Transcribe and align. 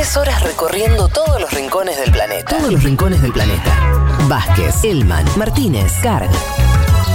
Tres 0.00 0.16
horas 0.16 0.42
recorriendo 0.42 1.08
todos 1.08 1.38
los 1.38 1.52
rincones 1.52 1.98
del 1.98 2.10
planeta. 2.10 2.56
Todos 2.56 2.72
los 2.72 2.82
rincones 2.82 3.20
del 3.20 3.34
planeta. 3.34 4.16
Vázquez, 4.30 4.82
Elman, 4.82 5.26
Martínez, 5.36 5.92
Carg. 6.02 6.30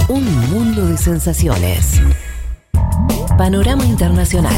Un 0.06 0.24
mundo 0.50 0.86
de 0.86 0.96
sensaciones. 0.96 2.00
Panorama 3.36 3.84
Internacional. 3.84 4.54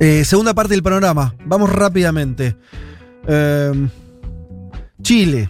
Eh, 0.00 0.24
segunda 0.24 0.54
parte 0.54 0.74
del 0.74 0.82
panorama. 0.82 1.36
Vamos 1.44 1.70
rápidamente. 1.70 2.56
Eh, 3.28 3.88
Chile. 5.02 5.48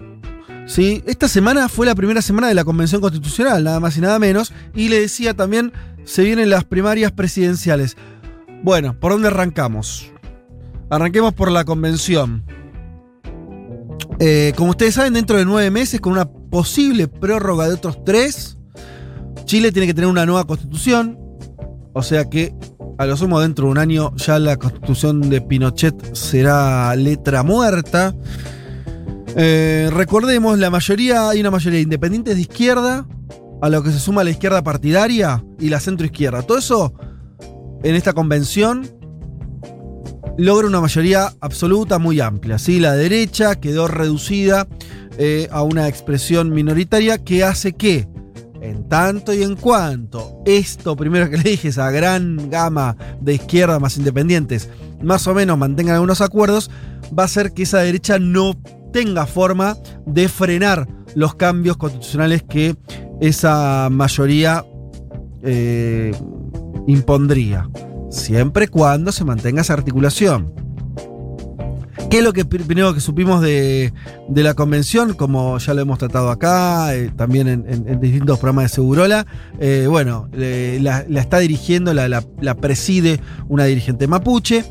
¿Sí? 0.66 1.02
Esta 1.06 1.28
semana 1.28 1.68
fue 1.68 1.86
la 1.86 1.94
primera 1.94 2.22
semana 2.22 2.48
de 2.48 2.54
la 2.54 2.64
Convención 2.64 3.00
Constitucional, 3.00 3.64
nada 3.64 3.80
más 3.80 3.96
y 3.96 4.00
nada 4.00 4.18
menos. 4.18 4.52
Y 4.74 4.88
le 4.88 5.00
decía 5.00 5.34
también, 5.34 5.72
se 6.04 6.24
vienen 6.24 6.50
las 6.50 6.64
primarias 6.64 7.12
presidenciales. 7.12 7.96
Bueno, 8.62 8.98
¿por 8.98 9.12
dónde 9.12 9.28
arrancamos? 9.28 10.10
Arranquemos 10.90 11.34
por 11.34 11.50
la 11.50 11.64
convención. 11.64 12.44
Eh, 14.20 14.52
como 14.56 14.70
ustedes 14.70 14.94
saben, 14.94 15.12
dentro 15.14 15.36
de 15.36 15.44
nueve 15.44 15.70
meses, 15.70 16.00
con 16.00 16.12
una 16.12 16.26
posible 16.26 17.08
prórroga 17.08 17.66
de 17.66 17.74
otros 17.74 18.04
tres, 18.04 18.58
Chile 19.44 19.72
tiene 19.72 19.86
que 19.86 19.94
tener 19.94 20.08
una 20.08 20.26
nueva 20.26 20.44
constitución. 20.46 21.18
O 21.92 22.02
sea 22.02 22.28
que, 22.28 22.54
a 22.98 23.06
lo 23.06 23.16
sumo, 23.16 23.40
dentro 23.40 23.66
de 23.66 23.72
un 23.72 23.78
año 23.78 24.14
ya 24.16 24.38
la 24.38 24.56
constitución 24.56 25.28
de 25.28 25.40
Pinochet 25.40 26.14
será 26.14 26.94
letra 26.96 27.42
muerta. 27.42 28.14
Eh, 29.36 29.90
recordemos, 29.92 30.58
la 30.58 30.70
mayoría, 30.70 31.30
hay 31.30 31.40
una 31.40 31.50
mayoría 31.50 31.78
de 31.78 31.82
independientes 31.82 32.34
de 32.36 32.40
izquierda, 32.40 33.06
a 33.62 33.68
lo 33.68 33.82
que 33.82 33.90
se 33.90 33.98
suma 33.98 34.24
la 34.24 34.30
izquierda 34.30 34.62
partidaria 34.62 35.44
y 35.58 35.70
la 35.70 35.80
centroizquierda. 35.80 36.42
Todo 36.42 36.58
eso 36.58 36.94
en 37.82 37.94
esta 37.94 38.12
convención 38.12 38.88
logra 40.36 40.66
una 40.66 40.80
mayoría 40.80 41.32
absoluta 41.40 41.98
muy 41.98 42.20
amplia. 42.20 42.58
¿sí? 42.58 42.80
La 42.80 42.94
derecha 42.94 43.56
quedó 43.56 43.88
reducida 43.88 44.68
eh, 45.18 45.48
a 45.50 45.62
una 45.62 45.88
expresión 45.88 46.50
minoritaria 46.50 47.18
que 47.18 47.44
hace 47.44 47.72
que, 47.72 48.08
en 48.60 48.88
tanto 48.88 49.32
y 49.32 49.42
en 49.42 49.56
cuanto 49.56 50.42
esto 50.44 50.96
primero 50.96 51.30
que 51.30 51.36
le 51.36 51.50
dije, 51.50 51.68
esa 51.68 51.90
gran 51.90 52.50
gama 52.50 52.96
de 53.20 53.34
izquierda 53.34 53.78
más 53.78 53.96
independientes, 53.96 54.68
más 55.02 55.26
o 55.26 55.34
menos 55.34 55.58
mantengan 55.58 55.94
algunos 55.94 56.20
acuerdos, 56.20 56.70
va 57.16 57.24
a 57.24 57.26
hacer 57.26 57.52
que 57.52 57.62
esa 57.62 57.78
derecha 57.78 58.18
no 58.18 58.54
tenga 58.94 59.26
forma 59.26 59.76
de 60.06 60.28
frenar 60.28 60.86
los 61.16 61.34
cambios 61.34 61.76
constitucionales 61.76 62.44
que 62.44 62.76
esa 63.20 63.88
mayoría 63.90 64.64
eh, 65.42 66.12
impondría, 66.86 67.68
siempre 68.08 68.66
y 68.66 68.68
cuando 68.68 69.10
se 69.10 69.24
mantenga 69.24 69.62
esa 69.62 69.72
articulación. 69.72 70.54
¿Qué 72.08 72.18
es 72.18 72.24
lo 72.24 72.32
que 72.32 72.44
primero 72.44 72.94
que 72.94 73.00
supimos 73.00 73.40
de, 73.40 73.92
la 74.32 74.54
convención? 74.54 75.14
Como 75.14 75.58
ya 75.58 75.74
lo 75.74 75.80
hemos 75.80 75.98
tratado 75.98 76.30
acá, 76.30 76.94
eh, 76.94 77.10
también 77.16 77.48
en, 77.48 78.00
distintos 78.00 78.38
programas 78.38 78.66
de 78.66 78.68
Segurola. 78.76 79.26
Eh, 79.58 79.86
bueno, 79.88 80.28
la, 80.32 81.00
está 81.00 81.40
dirigiendo, 81.40 81.92
la, 81.92 82.22
preside 82.60 83.18
una 83.48 83.64
dirigente 83.64 84.06
mapuche. 84.06 84.64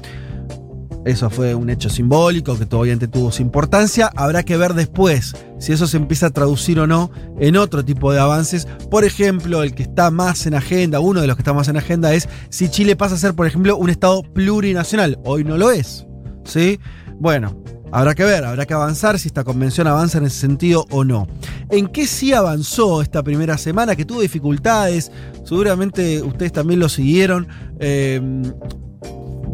Eso 1.06 1.30
fue 1.30 1.54
un 1.54 1.70
hecho 1.70 1.90
simbólico 1.90 2.58
que 2.58 2.64
obviamente 2.76 3.09
tuvo 3.09 3.32
su 3.32 3.42
importancia. 3.42 4.09
Habrá 4.16 4.44
que 4.44 4.56
ver 4.56 4.73
después 4.73 5.36
si 5.59 5.73
eso 5.73 5.86
se 5.86 5.98
empieza 5.98 6.28
a 6.28 6.30
traducir 6.30 6.80
o 6.80 6.88
no 6.88 7.12
en 7.40 7.58
otro 7.58 7.84
tipo 7.84 8.14
de 8.14 8.20
avances. 8.20 8.68
Por 8.90 9.04
ejemplo, 9.04 9.64
el 9.64 9.76
que 9.76 9.84
está 9.84 10.12
más 10.12 10.46
en 10.46 10.56
agenda, 10.56 11.02
uno 11.02 11.20
de 11.20 11.28
los 11.28 11.36
que 11.36 11.42
está 11.42 11.54
más 11.54 11.68
en 11.68 11.78
agenda 11.78 12.14
es 12.14 12.30
si 12.50 12.70
Chile 12.70 12.96
pasa 12.96 13.16
a 13.16 13.18
ser, 13.18 13.34
por 13.34 13.48
ejemplo, 13.48 13.76
un 13.76 13.90
Estado 13.90 14.24
plurinacional. 14.24 15.20
Hoy 15.26 15.44
no 15.44 15.58
lo 15.58 15.72
es. 15.72 16.06
¿Sí? 16.46 16.80
Bueno, 17.20 17.62
habrá 17.92 18.16
que 18.16 18.24
ver, 18.24 18.46
habrá 18.46 18.66
que 18.66 18.74
avanzar 18.74 19.19
si 19.19 19.28
esta 19.28 19.44
convención 19.44 19.88
avanza 19.88 20.19
en 20.19 20.25
ese 20.25 20.40
sentido 20.40 20.86
o 20.90 21.03
no. 21.03 21.28
¿En 21.69 21.88
qué 21.88 22.08
sí 22.08 22.34
avanzó 22.34 23.02
esta 23.02 23.24
primera 23.24 23.58
semana? 23.58 23.96
Que 23.96 24.06
tuvo 24.06 24.22
dificultades, 24.22 25.12
seguramente 25.44 26.22
ustedes 26.22 26.53
también 26.53 26.80
lo 26.80 26.88
siguieron. 26.88 27.47
Eh, 27.80 28.22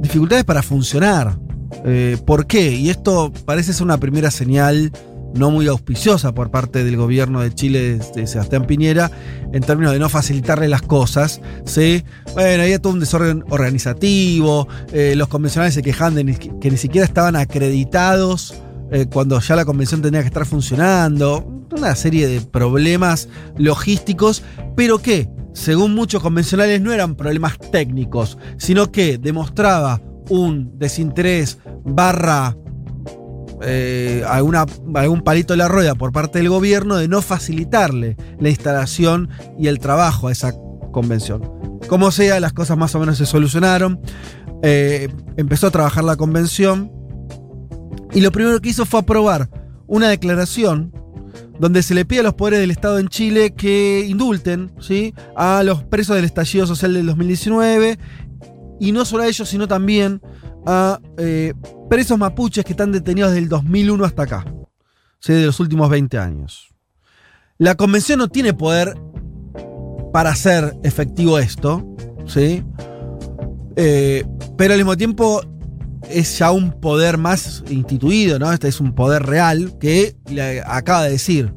dificultades 0.02 0.46
para 0.46 0.62
funcionar. 0.62 1.38
Eh, 1.86 2.18
¿Por 2.26 2.48
qué? 2.48 2.72
Y 2.72 2.90
esto 2.90 3.32
parece 3.46 3.74
ser 3.74 3.84
una 3.84 4.00
primera 4.00 4.32
señal 4.32 4.92
no 5.36 5.52
muy 5.52 5.68
auspiciosa 5.68 6.34
por 6.34 6.50
parte 6.50 6.84
del 6.84 6.98
gobierno 6.98 7.42
de 7.42 7.54
Chile 7.54 8.00
de 8.16 8.28
Sebastián 8.28 8.66
Piñera 8.66 9.12
en 9.54 9.62
términos 9.62 9.94
de 9.94 10.00
no 10.00 10.09
facilitarle 10.09 10.68
las 10.68 10.82
cosas. 10.82 11.42
¿sí? 11.66 12.04
Bueno, 12.34 12.64
había 12.64 12.80
todo 12.80 12.94
un 12.94 13.00
desorden 13.00 13.44
organizativo, 13.50 14.68
eh, 14.92 15.14
los 15.16 15.28
convencionales 15.28 15.76
se 15.76 15.84
quejan 15.84 16.16
de 16.16 16.36
que 16.59 16.72
ni 16.72 16.78
siquiera 16.78 17.06
estaban 17.06 17.36
acreditados 17.36 18.56
eh, 18.92 19.08
cuando 19.12 19.40
ya 19.40 19.56
la 19.56 19.66
convención 19.66 20.02
tenía 20.02 20.22
que 20.22 20.28
estar 20.28 20.46
funcionando, 20.46 21.46
una 21.72 21.96
serie 21.96 22.28
de 22.28 22.42
problemas 22.42 23.30
logísticos, 23.58 24.44
pero 24.76 25.00
que, 25.00 25.30
según 25.54 25.94
muchos 25.94 26.22
convencionales, 26.22 26.82
no 26.82 26.92
eran 26.92 27.16
problemas 27.16 27.58
técnicos, 27.72 28.38
sino 28.58 28.92
que 28.92 29.18
demostraba 29.18 30.02
un 30.30 30.78
desinterés 30.78 31.60
barra 31.84 32.56
eh, 33.62 34.24
algún 34.26 35.22
palito 35.22 35.54
de 35.54 35.58
la 35.58 35.68
rueda 35.68 35.94
por 35.96 36.14
parte 36.14 36.40
del 36.40 36.50
gobierno 36.50 36.96
de 36.96 37.08
no 37.10 37.22
facilitarle 37.22 38.16
la 38.40 38.50
instalación 38.50 39.30
y 39.58 39.68
el 39.68 39.80
trabajo 39.80 40.30
a 40.30 40.32
esa 40.32 40.54
convención. 40.92 41.42
Como 41.88 42.12
sea, 42.12 42.40
las 42.40 42.54
cosas 42.54 42.78
más 42.78 42.96
o 42.96 43.00
menos 43.00 43.18
se 43.18 43.26
solucionaron. 43.26 44.00
Eh, 44.64 45.10
empezó 45.38 45.68
a 45.68 45.72
trabajar 45.72 46.04
la 46.04 46.16
convención 46.16 46.92
y 48.14 48.22
lo 48.22 48.31
primero 48.31 48.59
que 48.59 48.70
hizo 48.70 48.86
fue 48.86 49.02
aprobar 49.02 49.50
una 49.88 50.09
declaración 50.09 50.92
donde 51.59 51.84
se 51.84 51.94
le 51.94 52.06
pide 52.06 52.22
a 52.22 52.24
los 52.24 52.34
poderes 52.34 52.59
del 52.59 52.72
Estado 52.72 53.00
en 53.00 53.09
Chile 53.09 53.53
que 53.53 54.06
indulten 54.08 54.72
¿sí? 54.80 55.14
a 55.36 55.62
los 55.64 55.84
presos 55.84 56.16
del 56.16 56.25
estallido 56.25 56.66
social 56.66 56.94
del 56.94 57.06
2019 57.08 58.00
y 58.80 58.92
no 58.92 59.03
solo 59.03 59.24
a 59.24 59.28
ellos, 59.28 59.50
sino 59.50 59.68
también 59.68 60.22
a 60.66 61.00
eh, 61.18 61.53
presos 61.90 62.18
mapuches 62.18 62.64
que 62.64 62.74
están 62.74 62.92
detenidos 62.92 63.31
desde 63.31 63.44
el 63.44 63.50
2001 63.50 64.06
hasta 64.06 64.24
acá, 64.24 64.46
¿sí? 65.20 65.34
de 65.34 65.46
los 65.46 65.59
últimos 65.59 65.90
20 65.90 66.18
años. 66.18 66.70
La 67.58 67.76
convención 67.76 68.20
no 68.20 68.30
tiene 68.30 68.53
poder 68.53 68.96
para 70.14 70.30
hacer 70.30 70.78
efectivo 70.84 71.38
esto, 71.40 71.86
¿sí? 72.26 72.64
Eh, 73.76 74.26
pero 74.58 74.74
al 74.74 74.80
mismo 74.80 74.96
tiempo 74.96 75.41
es 76.10 76.38
ya 76.40 76.52
un 76.52 76.80
poder 76.80 77.18
más 77.18 77.64
instituido, 77.70 78.40
¿no? 78.40 78.52
Este 78.52 78.68
es 78.68 78.80
un 78.80 78.94
poder 78.94 79.24
real 79.24 79.78
que 79.80 80.16
le 80.30 80.62
acaba 80.62 81.04
de 81.04 81.12
decir 81.12 81.54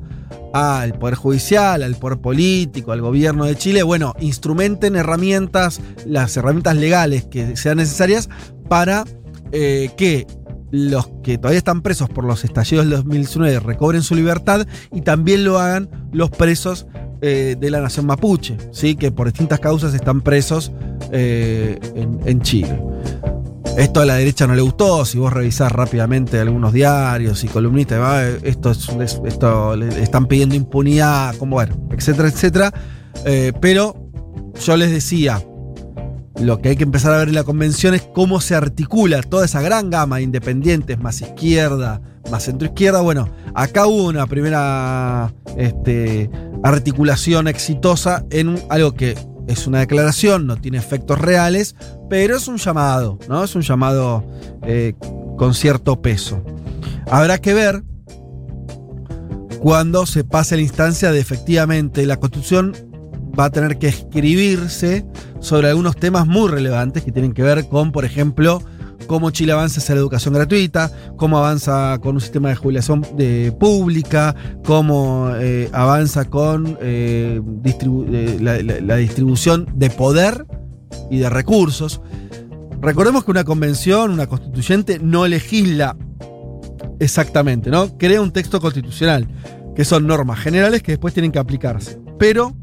al 0.52 0.98
Poder 0.98 1.14
Judicial, 1.14 1.82
al 1.82 1.94
Poder 1.94 2.18
Político, 2.18 2.92
al 2.92 3.00
Gobierno 3.00 3.44
de 3.46 3.56
Chile, 3.56 3.82
bueno, 3.82 4.14
instrumenten 4.20 4.96
herramientas, 4.96 5.80
las 6.06 6.36
herramientas 6.36 6.76
legales 6.76 7.24
que 7.24 7.56
sean 7.56 7.78
necesarias 7.78 8.28
para 8.68 9.04
eh, 9.52 9.90
que 9.96 10.26
los 10.70 11.10
que 11.22 11.36
todavía 11.36 11.58
están 11.58 11.82
presos 11.82 12.08
por 12.08 12.24
los 12.24 12.44
estallidos 12.44 12.86
del 12.86 12.96
2019 12.96 13.60
recobren 13.60 14.02
su 14.02 14.14
libertad 14.14 14.66
y 14.90 15.02
también 15.02 15.44
lo 15.44 15.58
hagan 15.58 15.88
los 16.12 16.30
presos 16.30 16.86
eh, 17.20 17.56
de 17.58 17.70
la 17.70 17.80
nación 17.80 18.06
mapuche, 18.06 18.56
¿sí? 18.72 18.96
que 18.96 19.12
por 19.12 19.26
distintas 19.28 19.60
causas 19.60 19.94
están 19.94 20.22
presos 20.22 20.72
eh, 21.12 21.78
en, 21.94 22.20
en 22.24 22.40
Chile. 22.40 22.80
Esto 23.76 24.00
a 24.00 24.04
la 24.04 24.16
derecha 24.16 24.46
no 24.46 24.54
le 24.54 24.60
gustó, 24.60 25.04
si 25.06 25.18
vos 25.18 25.32
revisás 25.32 25.72
rápidamente 25.72 26.38
algunos 26.38 26.74
diarios 26.74 27.42
y 27.42 27.48
columnistas, 27.48 28.42
esto, 28.42 28.70
es, 28.70 29.20
esto 29.24 29.76
le 29.76 30.02
están 30.02 30.26
pidiendo 30.26 30.54
impunidad, 30.54 31.34
como 31.36 31.56
bueno, 31.56 31.74
etcétera, 31.90 32.28
etcétera. 32.28 32.74
Eh, 33.24 33.52
pero 33.60 34.10
yo 34.62 34.76
les 34.76 34.90
decía, 34.90 35.42
lo 36.38 36.60
que 36.60 36.70
hay 36.70 36.76
que 36.76 36.84
empezar 36.84 37.14
a 37.14 37.18
ver 37.18 37.28
en 37.28 37.34
la 37.34 37.44
convención 37.44 37.94
es 37.94 38.02
cómo 38.02 38.42
se 38.42 38.54
articula 38.54 39.22
toda 39.22 39.46
esa 39.46 39.62
gran 39.62 39.88
gama 39.88 40.16
de 40.16 40.24
independientes, 40.24 40.98
más 40.98 41.22
izquierda, 41.22 42.02
más 42.30 42.44
centroizquierda. 42.44 43.00
Bueno, 43.00 43.30
acá 43.54 43.86
hubo 43.86 44.08
una 44.08 44.26
primera 44.26 45.32
este, 45.56 46.30
articulación 46.62 47.48
exitosa 47.48 48.24
en 48.30 48.62
algo 48.68 48.92
que 48.92 49.16
es 49.46 49.66
una 49.66 49.80
declaración, 49.80 50.46
no 50.46 50.56
tiene 50.56 50.78
efectos 50.78 51.18
reales, 51.18 51.74
pero 52.08 52.36
es 52.36 52.48
un 52.48 52.58
llamado, 52.58 53.18
¿no? 53.28 53.44
Es 53.44 53.54
un 53.54 53.62
llamado 53.62 54.24
eh, 54.62 54.94
con 55.36 55.54
cierto 55.54 56.00
peso. 56.00 56.42
Habrá 57.10 57.38
que 57.38 57.54
ver 57.54 57.82
cuando 59.60 60.06
se 60.06 60.24
pase 60.24 60.56
la 60.56 60.62
instancia 60.62 61.12
de 61.12 61.20
efectivamente 61.20 62.06
la 62.06 62.18
Constitución 62.18 62.74
va 63.38 63.46
a 63.46 63.50
tener 63.50 63.78
que 63.78 63.88
escribirse 63.88 65.06
sobre 65.40 65.68
algunos 65.68 65.96
temas 65.96 66.26
muy 66.26 66.48
relevantes 66.50 67.02
que 67.02 67.12
tienen 67.12 67.32
que 67.32 67.42
ver 67.42 67.68
con, 67.68 67.92
por 67.92 68.04
ejemplo, 68.04 68.62
cómo 69.06 69.30
Chile 69.30 69.52
avanza 69.52 69.80
hacia 69.80 69.94
la 69.94 70.00
educación 70.00 70.34
gratuita, 70.34 70.90
cómo 71.16 71.38
avanza 71.38 71.98
con 72.02 72.16
un 72.16 72.20
sistema 72.20 72.48
de 72.48 72.56
jubilación 72.56 73.02
pública, 73.58 74.34
cómo 74.64 75.30
eh, 75.36 75.68
avanza 75.72 76.24
con 76.26 76.78
eh, 76.80 77.40
eh, 77.64 78.38
la, 78.40 78.96
distribución 78.96 79.68
de 79.74 79.90
poder 79.90 80.46
y 81.10 81.18
de 81.18 81.30
recursos. 81.30 82.00
Recordemos 82.80 83.24
que 83.24 83.30
una 83.30 83.44
convención, 83.44 84.10
una 84.10 84.26
constituyente, 84.26 84.98
no 84.98 85.26
legisla 85.28 85.96
exactamente, 86.98 87.70
¿no? 87.70 87.96
Crea 87.98 88.20
un 88.20 88.32
texto 88.32 88.60
constitucional, 88.60 89.28
que 89.74 89.84
son 89.84 90.06
normas 90.06 90.40
generales 90.40 90.82
que 90.82 90.92
después 90.92 91.14
tienen 91.14 91.32
que 91.32 91.38
aplicarse. 91.38 91.98
Pero 92.18 92.54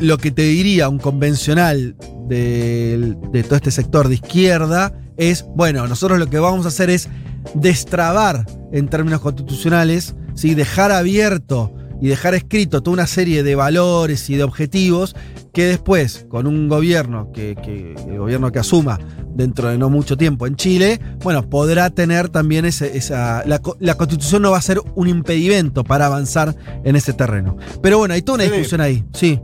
lo 0.00 0.16
que 0.16 0.30
te 0.30 0.42
diría 0.42 0.88
un 0.88 0.98
convencional 0.98 1.94
de, 2.28 3.16
todo 3.44 3.56
este 3.56 3.70
sector 3.70 4.08
de 4.08 4.14
izquierda 4.14 4.92
es, 5.16 5.44
bueno, 5.56 5.86
nosotros 5.88 6.18
lo 6.18 6.26
que 6.28 6.38
vamos 6.38 6.64
a 6.64 6.68
hacer 6.68 6.90
es 6.90 7.08
destrabar 7.54 8.46
en 8.72 8.88
términos 8.88 9.20
constitucionales, 9.20 10.14
¿sí? 10.34 10.54
dejar 10.54 10.92
abierto 10.92 11.72
y 12.00 12.06
dejar 12.08 12.34
escrito 12.34 12.80
toda 12.82 12.94
una 12.94 13.06
serie 13.08 13.42
de 13.42 13.54
valores 13.56 14.30
y 14.30 14.36
de 14.36 14.44
objetivos 14.44 15.16
que 15.52 15.64
después, 15.64 16.26
con 16.28 16.46
un 16.46 16.68
gobierno 16.68 17.32
que, 17.32 17.56
que- 17.56 17.94
el 18.08 18.18
gobierno 18.18 18.52
que 18.52 18.60
asuma 18.60 19.00
dentro 19.34 19.68
de 19.68 19.78
no 19.78 19.90
mucho 19.90 20.16
tiempo 20.16 20.46
en 20.46 20.54
Chile, 20.54 21.00
bueno, 21.24 21.48
podrá 21.50 21.90
tener 21.90 22.28
también 22.28 22.64
ese- 22.64 22.96
esa. 22.96 23.42
La, 23.46 23.60
la 23.80 23.94
constitución 23.96 24.42
no 24.42 24.52
va 24.52 24.58
a 24.58 24.62
ser 24.62 24.80
un 24.94 25.08
impedimento 25.08 25.82
para 25.82 26.06
avanzar 26.06 26.54
en 26.84 26.94
ese 26.94 27.12
terreno. 27.12 27.56
Pero 27.82 27.98
bueno, 27.98 28.14
hay 28.14 28.22
toda 28.22 28.36
una 28.36 28.44
discusión 28.44 28.80
ahí, 28.80 29.04
sí. 29.14 29.40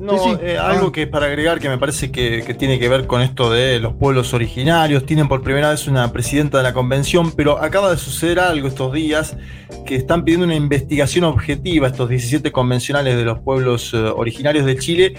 No, 0.00 0.16
Sí, 0.18 0.30
sí. 0.30 0.36
eh, 0.42 0.56
Ah. 0.58 0.70
algo 0.70 0.90
que 0.92 1.06
para 1.06 1.26
agregar 1.26 1.60
que 1.60 1.68
me 1.68 1.76
parece 1.78 2.10
que, 2.10 2.42
que 2.46 2.54
tiene 2.54 2.78
que 2.78 2.88
ver 2.88 3.06
con 3.06 3.20
esto 3.20 3.50
de 3.50 3.78
los 3.80 3.92
pueblos 3.94 4.32
originarios. 4.32 5.04
Tienen 5.04 5.28
por 5.28 5.42
primera 5.42 5.70
vez 5.70 5.86
una 5.86 6.10
presidenta 6.10 6.58
de 6.58 6.64
la 6.64 6.72
convención, 6.72 7.32
pero 7.32 7.62
acaba 7.62 7.90
de 7.90 7.98
suceder 7.98 8.38
algo 8.40 8.66
estos 8.66 8.92
días 8.92 9.36
que 9.84 9.96
están 9.96 10.24
pidiendo 10.24 10.46
una 10.46 10.54
investigación 10.56 11.24
objetiva, 11.24 11.86
estos 11.88 12.08
17 12.08 12.50
convencionales 12.50 13.16
de 13.16 13.24
los 13.24 13.40
pueblos 13.40 13.92
eh, 13.92 13.98
originarios 13.98 14.64
de 14.64 14.76
Chile, 14.78 15.14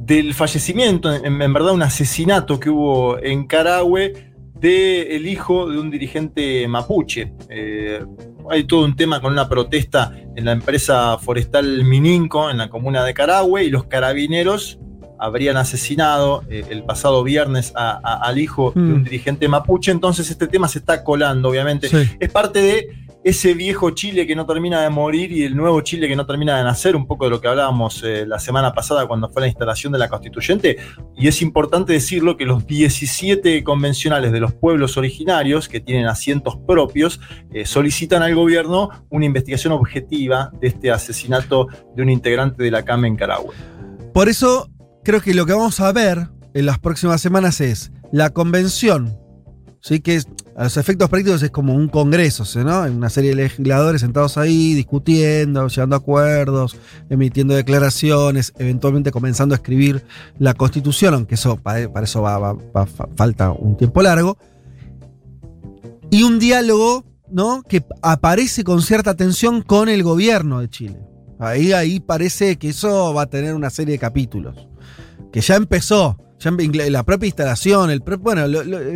del 0.00 0.34
fallecimiento, 0.34 1.14
en, 1.14 1.40
en 1.40 1.52
verdad 1.52 1.72
un 1.72 1.82
asesinato 1.82 2.58
que 2.60 2.68
hubo 2.70 3.18
en 3.22 3.46
Carahue 3.46 4.33
del 4.54 5.26
hijo 5.26 5.68
de 5.68 5.78
un 5.78 5.90
dirigente 5.90 6.66
mapuche. 6.68 7.32
Eh, 7.48 8.04
hay 8.50 8.64
todo 8.64 8.84
un 8.84 8.96
tema 8.96 9.20
con 9.20 9.32
una 9.32 9.48
protesta 9.48 10.12
en 10.36 10.44
la 10.44 10.52
empresa 10.52 11.18
forestal 11.18 11.84
Mininco, 11.84 12.50
en 12.50 12.58
la 12.58 12.68
comuna 12.68 13.04
de 13.04 13.14
Carahue, 13.14 13.64
y 13.64 13.70
los 13.70 13.84
carabineros 13.84 14.78
habrían 15.24 15.56
asesinado 15.56 16.42
eh, 16.48 16.64
el 16.70 16.84
pasado 16.84 17.22
viernes 17.24 17.72
a- 17.76 18.00
a- 18.02 18.28
al 18.28 18.38
hijo 18.38 18.72
de 18.74 18.80
un 18.80 19.00
Mm. 19.00 19.04
dirigente 19.04 19.48
mapuche. 19.48 19.90
Entonces 19.90 20.30
este 20.30 20.46
tema 20.46 20.68
se 20.68 20.78
está 20.80 21.02
colando, 21.04 21.48
obviamente. 21.48 21.88
Sí. 21.88 22.10
Es 22.20 22.30
parte 22.30 22.60
de 22.60 23.04
ese 23.24 23.54
viejo 23.54 23.88
Chile 23.92 24.26
que 24.26 24.36
no 24.36 24.44
termina 24.44 24.82
de 24.82 24.90
morir 24.90 25.32
y 25.32 25.44
el 25.44 25.56
nuevo 25.56 25.80
Chile 25.80 26.08
que 26.08 26.14
no 26.14 26.26
termina 26.26 26.58
de 26.58 26.62
nacer, 26.64 26.94
un 26.94 27.06
poco 27.06 27.24
de 27.24 27.30
lo 27.30 27.40
que 27.40 27.48
hablábamos 27.48 28.02
eh, 28.04 28.26
la 28.26 28.38
semana 28.38 28.74
pasada 28.74 29.06
cuando 29.06 29.30
fue 29.30 29.40
la 29.40 29.48
instalación 29.48 29.94
de 29.94 29.98
la 29.98 30.10
constituyente. 30.10 30.76
Y 31.16 31.26
es 31.26 31.40
importante 31.40 31.94
decirlo 31.94 32.36
que 32.36 32.44
los 32.44 32.66
17 32.66 33.64
convencionales 33.64 34.30
de 34.30 34.40
los 34.40 34.52
pueblos 34.52 34.98
originarios, 34.98 35.70
que 35.70 35.80
tienen 35.80 36.04
asientos 36.06 36.58
propios, 36.66 37.18
eh, 37.50 37.64
solicitan 37.64 38.22
al 38.22 38.34
gobierno 38.34 38.90
una 39.08 39.24
investigación 39.24 39.72
objetiva 39.72 40.52
de 40.60 40.68
este 40.68 40.90
asesinato 40.90 41.68
de 41.96 42.02
un 42.02 42.10
integrante 42.10 42.62
de 42.62 42.70
la 42.70 42.82
CAM 42.84 43.06
en 43.06 43.16
Carahue. 43.16 43.54
Por 44.12 44.28
eso 44.28 44.68
creo 45.04 45.20
que 45.20 45.34
lo 45.34 45.46
que 45.46 45.52
vamos 45.52 45.78
a 45.80 45.92
ver 45.92 46.28
en 46.54 46.66
las 46.66 46.78
próximas 46.78 47.20
semanas 47.20 47.60
es 47.60 47.92
la 48.12 48.30
convención, 48.30 49.18
¿sí? 49.80 50.00
que 50.00 50.20
a 50.56 50.64
los 50.64 50.76
efectos 50.76 51.10
prácticos 51.10 51.42
es 51.42 51.50
como 51.50 51.74
un 51.74 51.88
congreso, 51.88 52.44
¿sí, 52.44 52.60
¿no? 52.60 52.82
Una 52.82 53.10
serie 53.10 53.30
de 53.30 53.36
legisladores 53.42 54.00
sentados 54.02 54.38
ahí, 54.38 54.72
discutiendo, 54.74 55.66
llegando 55.66 55.96
a 55.96 55.98
acuerdos, 55.98 56.76
emitiendo 57.10 57.54
declaraciones, 57.54 58.52
eventualmente 58.58 59.10
comenzando 59.10 59.54
a 59.54 59.56
escribir 59.56 60.04
la 60.38 60.54
constitución, 60.54 61.14
aunque 61.14 61.34
eso 61.34 61.56
para, 61.56 61.80
eso 62.04 62.22
va, 62.22 62.38
va- 62.38 62.52
va- 62.52 62.86
fa- 62.86 63.08
falta 63.16 63.50
un 63.50 63.76
tiempo 63.76 64.00
largo. 64.00 64.38
Y 66.10 66.22
un 66.22 66.38
diálogo, 66.38 67.04
¿no? 67.28 67.62
Que 67.64 67.84
aparece 68.00 68.62
con 68.62 68.80
cierta 68.80 69.14
tensión 69.16 69.62
con 69.62 69.88
el 69.88 70.04
gobierno 70.04 70.60
de 70.60 70.68
Chile. 70.68 71.00
Ahí, 71.40 71.72
ahí 71.72 71.98
parece 71.98 72.56
que 72.56 72.68
eso 72.68 73.12
va 73.12 73.22
a 73.22 73.26
tener 73.26 73.54
una 73.56 73.70
serie 73.70 73.94
de 73.94 73.98
capítulos. 73.98 74.68
Que 75.34 75.40
ya 75.40 75.56
empezó. 75.56 76.16
La 76.90 77.02
propia 77.02 77.26
instalación, 77.26 77.90
el 77.90 78.00
bueno, 78.20 78.42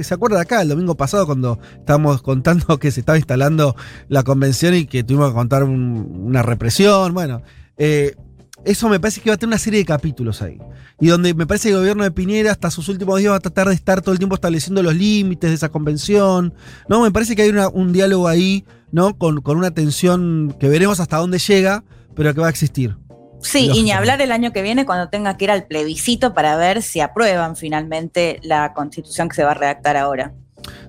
¿se 0.04 0.14
acuerda 0.14 0.40
acá 0.40 0.62
el 0.62 0.68
domingo 0.68 0.96
pasado 0.96 1.26
cuando 1.26 1.58
estábamos 1.78 2.22
contando 2.22 2.78
que 2.78 2.92
se 2.92 3.00
estaba 3.00 3.18
instalando 3.18 3.74
la 4.08 4.22
convención 4.22 4.74
y 4.76 4.84
que 4.86 5.02
tuvimos 5.02 5.30
que 5.30 5.34
contar 5.34 5.64
un- 5.64 6.26
una 6.26 6.42
represión? 6.42 7.12
Bueno, 7.12 7.42
eh, 7.76 8.14
eso 8.64 8.88
me 8.88 9.00
parece 9.00 9.20
que 9.20 9.30
va 9.30 9.34
a 9.34 9.36
tener 9.36 9.48
una 9.48 9.58
serie 9.58 9.80
de 9.80 9.84
capítulos 9.84 10.40
ahí. 10.42 10.58
Y 11.00 11.08
donde 11.08 11.34
me 11.34 11.44
parece 11.46 11.68
que 11.70 11.72
el 11.74 11.80
gobierno 11.80 12.04
de 12.04 12.12
Piñera 12.12 12.52
hasta 12.52 12.70
sus 12.70 12.88
últimos 12.88 13.18
días 13.18 13.32
va 13.32 13.36
a 13.36 13.40
tratar 13.40 13.66
de 13.68 13.74
estar 13.74 14.00
todo 14.00 14.12
el 14.12 14.18
tiempo 14.18 14.36
estableciendo 14.36 14.80
los 14.82 14.94
límites 14.94 15.50
de 15.50 15.54
esa 15.56 15.70
convención. 15.70 16.54
¿no? 16.88 17.02
Me 17.02 17.10
parece 17.10 17.34
que 17.34 17.42
hay 17.42 17.50
un 17.72 17.92
diálogo 17.92 18.28
ahí, 18.28 18.64
¿no? 18.92 19.18
Con, 19.18 19.40
con 19.40 19.56
una 19.58 19.72
tensión 19.72 20.54
que 20.60 20.68
veremos 20.68 21.00
hasta 21.00 21.16
dónde 21.16 21.38
llega, 21.40 21.82
pero 22.14 22.32
que 22.34 22.40
va 22.40 22.46
a 22.46 22.50
existir. 22.50 22.96
Sí, 23.42 23.70
y 23.72 23.82
ni 23.82 23.92
hablar 23.92 24.20
el 24.20 24.32
año 24.32 24.52
que 24.52 24.62
viene 24.62 24.84
cuando 24.84 25.08
tenga 25.08 25.36
que 25.36 25.44
ir 25.44 25.50
al 25.50 25.66
plebiscito 25.66 26.34
para 26.34 26.56
ver 26.56 26.82
si 26.82 27.00
aprueban 27.00 27.56
finalmente 27.56 28.40
la 28.42 28.72
constitución 28.74 29.28
que 29.28 29.36
se 29.36 29.44
va 29.44 29.52
a 29.52 29.54
redactar 29.54 29.96
ahora. 29.96 30.32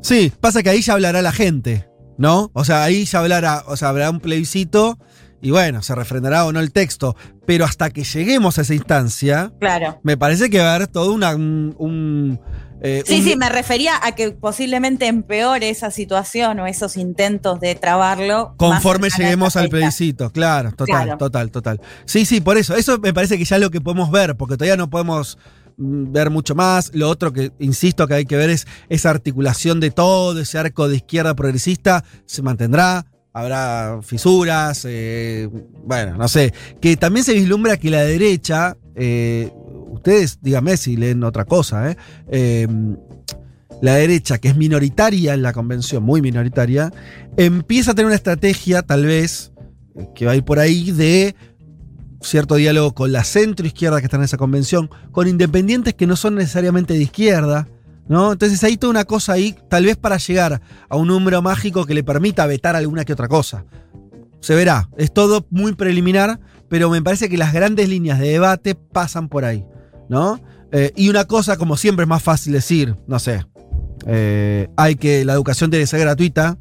Sí, 0.01 0.31
pasa 0.39 0.63
que 0.63 0.69
ahí 0.69 0.81
ya 0.81 0.93
hablará 0.93 1.21
la 1.21 1.31
gente, 1.31 1.87
¿no? 2.17 2.51
O 2.53 2.65
sea, 2.65 2.83
ahí 2.83 3.05
ya 3.05 3.19
hablará, 3.19 3.63
o 3.67 3.77
sea, 3.77 3.89
habrá 3.89 4.09
un 4.09 4.19
plebiscito 4.19 4.97
y 5.41 5.51
bueno, 5.51 5.81
se 5.81 5.95
refrendará 5.95 6.45
o 6.45 6.51
no 6.51 6.59
el 6.59 6.71
texto. 6.71 7.15
Pero 7.45 7.65
hasta 7.65 7.89
que 7.89 8.03
lleguemos 8.03 8.57
a 8.57 8.61
esa 8.61 8.73
instancia, 8.73 9.51
Claro. 9.59 9.99
me 10.03 10.17
parece 10.17 10.49
que 10.49 10.59
va 10.59 10.71
a 10.71 10.75
haber 10.75 10.87
todo 10.87 11.13
una, 11.13 11.35
un. 11.35 11.75
un, 11.79 12.39
eh, 12.81 13.03
Sí, 13.05 13.19
un- 13.19 13.23
sí, 13.23 13.35
me 13.35 13.49
refería 13.49 13.93
a 14.01 14.13
que 14.13 14.31
posiblemente 14.31 15.07
empeore 15.07 15.69
esa 15.69 15.91
situación 15.91 16.59
o 16.59 16.67
esos 16.67 16.95
intentos 16.97 17.59
de 17.59 17.75
trabarlo. 17.75 18.53
Conforme 18.57 19.09
lleguemos 19.09 19.55
al 19.55 19.69
plebiscito, 19.69 20.31
claro, 20.31 20.71
total, 20.71 21.03
Claro. 21.03 21.17
total, 21.17 21.51
total. 21.51 21.81
Sí, 22.05 22.25
sí, 22.25 22.39
por 22.41 22.57
eso. 22.57 22.75
Eso 22.75 22.97
me 22.99 23.13
parece 23.13 23.37
que 23.37 23.45
ya 23.45 23.55
es 23.57 23.61
lo 23.61 23.71
que 23.71 23.81
podemos 23.81 24.11
ver, 24.11 24.35
porque 24.37 24.55
todavía 24.55 24.77
no 24.77 24.89
podemos 24.89 25.37
mm, 25.77 26.11
ver 26.11 26.29
mucho 26.29 26.55
más. 26.55 26.91
Lo 26.93 27.09
otro 27.09 27.31
que, 27.33 27.51
insisto, 27.59 28.05
que 28.07 28.13
hay 28.13 28.25
que 28.25 28.35
ver 28.35 28.49
es 28.49 28.67
esa 28.89 29.09
articulación 29.11 29.79
de 29.79 29.91
todo, 29.91 30.39
ese 30.39 30.57
arco 30.57 30.87
de 30.89 30.97
izquierda 30.97 31.33
progresista, 31.35 32.03
se 32.25 32.41
mantendrá. 32.41 33.05
Habrá 33.39 33.99
fisuras, 34.03 34.85
eh, 34.87 35.49
bueno, 35.85 36.17
no 36.17 36.27
sé. 36.27 36.53
Que 36.81 36.97
también 36.97 37.23
se 37.23 37.33
vislumbra 37.33 37.77
que 37.77 37.89
la 37.89 38.01
derecha, 38.01 38.75
eh, 38.95 39.49
ustedes 39.91 40.39
díganme 40.41 40.75
si 40.75 40.97
leen 40.97 41.23
otra 41.23 41.45
cosa, 41.45 41.91
¿eh? 41.91 41.97
Eh, 42.29 42.67
la 43.81 43.95
derecha, 43.95 44.39
que 44.39 44.49
es 44.49 44.57
minoritaria 44.57 45.33
en 45.33 45.41
la 45.41 45.53
convención, 45.53 46.03
muy 46.03 46.21
minoritaria, 46.21 46.91
empieza 47.37 47.91
a 47.91 47.95
tener 47.95 48.07
una 48.07 48.15
estrategia, 48.15 48.81
tal 48.81 49.05
vez, 49.05 49.53
que 50.15 50.25
va 50.25 50.33
a 50.33 50.35
ir 50.35 50.43
por 50.43 50.59
ahí, 50.59 50.91
de 50.91 51.33
cierto 52.21 52.55
diálogo 52.55 52.93
con 52.93 53.13
la 53.13 53.23
centro 53.23 53.65
izquierda 53.65 53.99
que 53.99 54.07
está 54.07 54.17
en 54.17 54.23
esa 54.23 54.35
convención, 54.35 54.89
con 55.11 55.29
independientes 55.29 55.93
que 55.93 56.07
no 56.07 56.17
son 56.17 56.35
necesariamente 56.35 56.93
de 56.93 57.03
izquierda, 57.03 57.69
¿no? 58.09 58.33
Entonces 58.33 58.61
hay 58.63 58.75
toda 58.75 58.91
una 58.91 59.05
cosa 59.05 59.33
ahí, 59.33 59.55
tal 59.69 59.85
vez 59.85 59.95
para 59.95 60.17
llegar 60.17 60.61
a 60.89 60.97
un 60.97 61.07
número 61.07 61.41
mágico 61.41 61.85
que 61.85 61.93
le 61.93 62.03
permita 62.03 62.45
vetar 62.47 62.75
alguna 62.75 63.05
que 63.05 63.13
otra 63.13 63.29
cosa. 63.29 63.63
Se 64.41 64.55
verá, 64.55 64.89
es 64.97 65.13
todo 65.13 65.45
muy 65.51 65.73
preliminar, 65.75 66.39
pero 66.67 66.89
me 66.89 67.01
parece 67.01 67.29
que 67.29 67.37
las 67.37 67.53
grandes 67.53 67.87
líneas 67.87 68.19
de 68.19 68.29
debate 68.29 68.73
pasan 68.73 69.29
por 69.29 69.45
ahí, 69.45 69.63
¿no? 70.09 70.41
Eh, 70.71 70.91
y 70.95 71.09
una 71.09 71.25
cosa, 71.25 71.55
como 71.57 71.77
siempre, 71.77 72.03
es 72.03 72.09
más 72.09 72.23
fácil 72.23 72.53
decir, 72.53 72.95
no 73.07 73.19
sé, 73.19 73.45
eh, 74.07 74.69
hay 74.75 74.95
que 74.95 75.23
la 75.23 75.33
educación 75.33 75.69
debe 75.69 75.85
ser 75.85 75.99
gratuita 75.99 76.57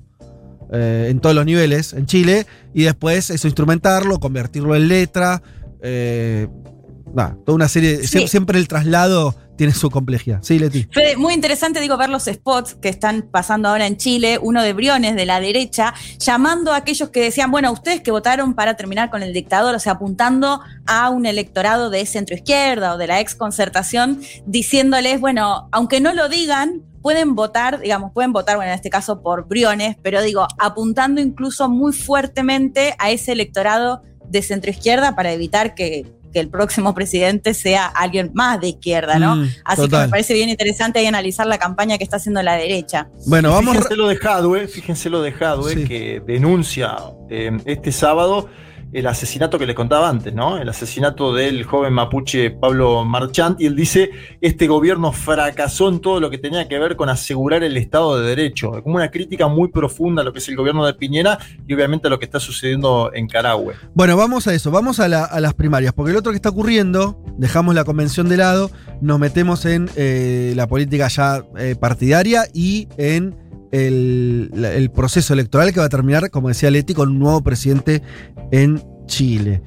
eh, 0.71 1.09
en 1.11 1.21
todos 1.21 1.35
los 1.35 1.47
niveles 1.47 1.95
en 1.95 2.05
Chile 2.05 2.47
y 2.75 2.83
después 2.83 3.31
eso 3.31 3.47
instrumentarlo, 3.47 4.21
convertirlo 4.21 4.77
en 4.77 4.89
letra. 4.89 5.43
toda 5.81 7.55
una 7.55 7.69
serie. 7.69 8.07
Sí. 8.07 8.29
Siempre 8.29 8.59
el 8.59 8.69
traslado 8.69 9.35
tiene 9.59 9.75
su 9.75 9.91
complejidad. 9.91 10.39
Sí, 10.43 10.59
Leti. 10.59 10.89
Fede, 10.93 11.17
muy 11.17 11.35
interesante, 11.35 11.81
digo, 11.81 11.97
ver 11.97 12.09
los 12.09 12.27
spots 12.27 12.77
que 12.77 12.89
están 12.89 13.23
pasando 13.23 13.69
ahora 13.69 13.87
en 13.87 13.97
Chile, 13.97 14.39
uno 14.41 14.63
de 14.63 14.73
Briones, 14.73 15.17
de 15.17 15.27
la 15.27 15.41
derecha, 15.41 15.95
llamando 16.21 16.73
a 16.73 16.77
aquellos 16.77 17.09
que 17.11 17.21
decían, 17.21 17.51
bueno, 17.51 17.73
ustedes 17.73 18.01
que 18.01 18.13
votaron 18.13 18.55
para 18.55 18.77
terminar 18.77 19.11
con 19.11 19.25
el 19.25 19.33
dictador, 19.33 19.75
o 19.75 19.81
sea, 19.81 19.95
apuntando 19.95 20.61
a 20.87 21.11
un 21.11 21.27
electorado 21.27 21.91
de 21.91 22.07
centro 22.07 22.37
izquierda 22.37 22.95
o 22.95 22.99
de 22.99 23.09
la 23.09 23.21
ex 23.21 23.35
concertación, 23.35 24.21
diciéndoles, 24.47 25.21
bueno, 25.21 25.69
aunque 25.73 26.01
no 26.01 26.15
lo 26.15 26.29
digan, 26.29 26.85
pueden 27.03 27.35
votar, 27.35 27.81
digamos, 27.81 28.13
pueden 28.13 28.33
votar, 28.33 28.57
bueno, 28.57 28.71
en 28.71 28.77
este 28.77 28.91
caso 28.91 29.23
por 29.23 29.49
Briones, 29.49 29.97
pero 30.03 30.23
digo, 30.23 30.47
apuntando 30.61 31.21
incluso 31.21 31.69
muy 31.69 31.93
fuertemente 31.93 32.95
a 33.01 33.11
ese 33.11 33.33
electorado 33.33 34.03
de 34.31 34.41
centro 34.43 34.71
izquierda 34.71 35.17
para 35.17 35.33
evitar 35.33 35.75
que, 35.75 36.07
que 36.33 36.41
el 36.41 36.49
próximo 36.49 36.95
presidente 36.95 37.55
sea 37.55 37.87
alguien 37.87 38.31
más 38.35 38.61
de 38.61 38.69
izquierda, 38.69 39.19
¿no? 39.19 39.37
Mm, 39.37 39.49
Así 39.65 39.89
que 39.89 39.97
me 39.97 40.09
parece 40.09 40.35
bien 40.35 40.49
interesante 40.49 40.99
ahí 40.99 41.07
analizar 41.07 41.47
la 41.47 41.59
campaña 41.59 41.99
que 41.99 42.05
está 42.05 42.17
haciendo 42.17 42.43
la 42.43 42.55
derecha. 42.57 43.09
Bueno, 43.27 43.51
vamos. 43.53 43.77
Fíjense 43.77 43.97
lo 43.97 44.09
de 44.09 44.19
Hadwe, 44.23 44.69
fíjense 44.69 45.11
lo 45.11 45.23
de 45.23 45.33
Hadwe, 45.33 45.75
Sí. 45.75 45.85
que 45.85 46.23
denuncia 46.27 46.97
eh, 47.31 47.51
este 47.65 47.93
sábado 47.93 48.49
el 48.93 49.07
asesinato 49.07 49.59
que 49.59 49.67
les 49.67 49.77
contaba 49.77 50.09
antes, 50.09 50.33
¿no? 50.35 50.57
El 50.59 50.69
asesinato 50.69 51.35
del 51.35 51.65
joven 51.65 51.93
mapuche 51.93 52.51
Pablo 52.51 53.05
Marchant, 53.05 53.61
y 53.61 53.67
él 53.67 53.77
dice, 53.77 54.11
este 54.41 54.67
gobierno 54.67 55.13
fracasó 55.13 55.89
en 55.89 56.01
todo 56.01 56.21
lo 56.21 56.31
que 56.31 56.39
tenía 56.39 56.67
que 56.69 56.79
ver 56.79 56.97
con 56.97 57.09
asegurar 57.11 57.63
el 57.63 57.77
Estado 57.77 58.19
de 58.19 58.27
Derecho, 58.29 58.83
como 58.83 58.97
una 58.97 59.11
crítica 59.11 59.47
muy 59.49 59.69
profunda 59.69 60.23
a 60.23 60.25
lo 60.25 60.33
que 60.33 60.39
es 60.39 60.49
el 60.49 60.57
gobierno 60.57 60.87
de 60.87 60.95
Piñera 60.95 61.39
y 61.67 61.75
obviamente 61.75 62.07
a 62.07 62.11
lo 62.11 62.19
que 62.19 62.25
está 62.25 62.41
sucediendo 62.41 63.11
en 63.13 63.29
Carahue. 63.29 63.75
Bueno, 63.95 64.17
vamos 64.17 64.47
a 64.47 64.55
eso, 64.55 64.71
vamos 64.71 65.01
a, 65.01 65.09
la- 65.09 65.25
a 65.25 65.41
las 65.41 65.55
primarias, 65.55 65.93
porque 65.93 66.13
el 66.13 66.17
otro 66.17 66.33
que 66.33 66.37
está 66.37 66.49
ocurriendo, 66.49 67.23
dejamos 67.37 67.75
la 67.75 67.85
convención 67.85 68.29
de 68.29 68.39
lado, 68.39 68.71
nos 69.03 69.19
metemos 69.19 69.67
en 69.67 69.91
eh, 69.97 70.55
la 70.57 70.67
política 70.67 71.09
ya 71.09 71.43
eh, 71.59 71.77
partidaria 71.79 72.45
y 72.55 72.89
en 72.97 73.37
el, 73.71 74.91
proceso 74.95 75.35
electoral 75.35 75.73
que 75.73 75.81
va 75.81 75.87
a 75.87 75.91
terminar, 75.91 76.31
como 76.31 76.49
decía 76.49 76.71
Leti, 76.71 76.95
con 76.95 77.11
un 77.11 77.19
nuevo 77.19 77.43
presidente 77.43 78.03
en 78.51 78.83
Chile. 79.07 79.63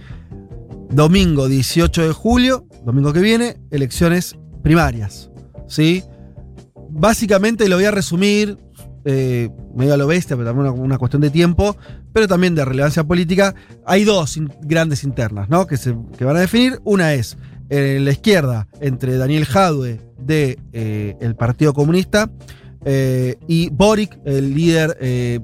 Domingo 0.90 1.48
18 1.48 2.08
de 2.08 2.14
julio, 2.14 2.66
domingo 2.84 3.14
que 3.14 3.22
viene, 3.22 3.58
elecciones 3.72 4.36
primarias. 4.64 5.30
¿Sí? 5.68 6.04
Básicamente 6.90 7.70
lo 7.70 7.78
voy 7.78 7.86
a 7.86 7.92
resumir, 7.92 8.58
eh, 9.06 9.50
medio 9.76 9.94
a 9.94 9.98
lo 9.98 10.08
bestia, 10.08 10.36
pero 10.36 10.50
también 10.50 10.68
una, 10.68 10.82
una 10.82 10.98
cuestión 10.98 11.22
de 11.22 11.30
tiempo, 11.30 11.78
pero 12.14 12.28
también 12.28 12.56
de 12.56 12.66
relevancia 12.66 13.04
política. 13.04 13.56
Hay 13.86 14.04
dos 14.04 14.38
grandes 14.62 15.04
internas, 15.04 15.50
¿no? 15.50 15.66
Que, 15.66 15.78
se, 15.78 15.96
que 16.18 16.26
van 16.26 16.36
a 16.36 16.42
definir. 16.42 16.80
Una 16.84 17.14
es 17.14 17.38
en 17.70 18.04
la 18.04 18.12
izquierda, 18.12 18.68
entre 18.82 19.18
Daniel 19.18 19.46
Jadwe 19.46 20.02
de 20.20 20.60
eh, 20.74 21.16
el 21.22 21.36
Partido 21.36 21.74
Comunista 21.74 22.30
eh, 22.86 23.36
y 23.48 23.70
Boric, 23.70 24.18
el 24.26 24.54
líder 24.54 24.98
eh, 25.00 25.40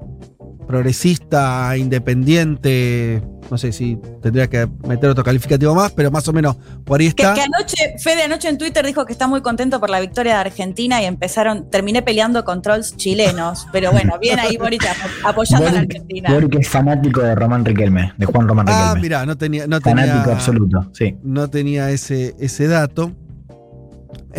progresista, 0.67 1.75
independiente. 1.77 3.21
No 3.49 3.57
sé 3.57 3.71
si 3.71 3.97
tendría 4.21 4.47
que 4.47 4.67
meter 4.85 5.09
otro 5.09 5.23
calificativo 5.23 5.73
más, 5.73 5.93
pero 5.93 6.11
más 6.11 6.27
o 6.27 6.33
menos 6.33 6.57
por 6.83 6.99
ahí 6.99 7.13
Que, 7.13 7.23
está. 7.23 7.33
que 7.33 7.41
anoche, 7.41 7.95
Fede 7.97 8.23
anoche 8.23 8.49
en 8.49 8.57
Twitter 8.57 8.85
dijo 8.85 9.05
que 9.05 9.13
está 9.13 9.25
muy 9.25 9.41
contento 9.41 9.79
por 9.79 9.89
la 9.89 10.01
victoria 10.01 10.33
de 10.33 10.39
Argentina 10.41 11.01
y 11.01 11.05
empezaron, 11.05 11.69
terminé 11.69 12.01
peleando 12.01 12.43
con 12.43 12.61
trolls 12.61 12.97
chilenos, 12.97 13.65
pero 13.71 13.93
bueno, 13.93 14.19
bien 14.19 14.37
ahí 14.39 14.57
Boric 14.57 14.83
ap- 14.85 15.25
apoyando 15.25 15.65
a 15.67 15.71
la 15.71 15.79
Argentina. 15.79 16.29
Boric 16.33 16.55
es 16.59 16.67
fanático 16.67 17.21
de 17.21 17.35
Román 17.35 17.63
Riquelme, 17.63 18.11
de 18.17 18.25
Juan 18.25 18.47
Román 18.49 18.65
Ah, 18.67 18.87
Riquelme. 18.95 19.01
mirá, 19.01 19.25
no 19.25 19.37
tenía, 19.37 19.65
no 19.65 19.79
fanático 19.79 20.17
tenía, 20.23 20.33
absoluto, 20.35 20.89
sí. 20.91 21.15
no 21.23 21.49
tenía 21.49 21.89
ese, 21.91 22.35
ese 22.41 22.67
dato. 22.67 23.13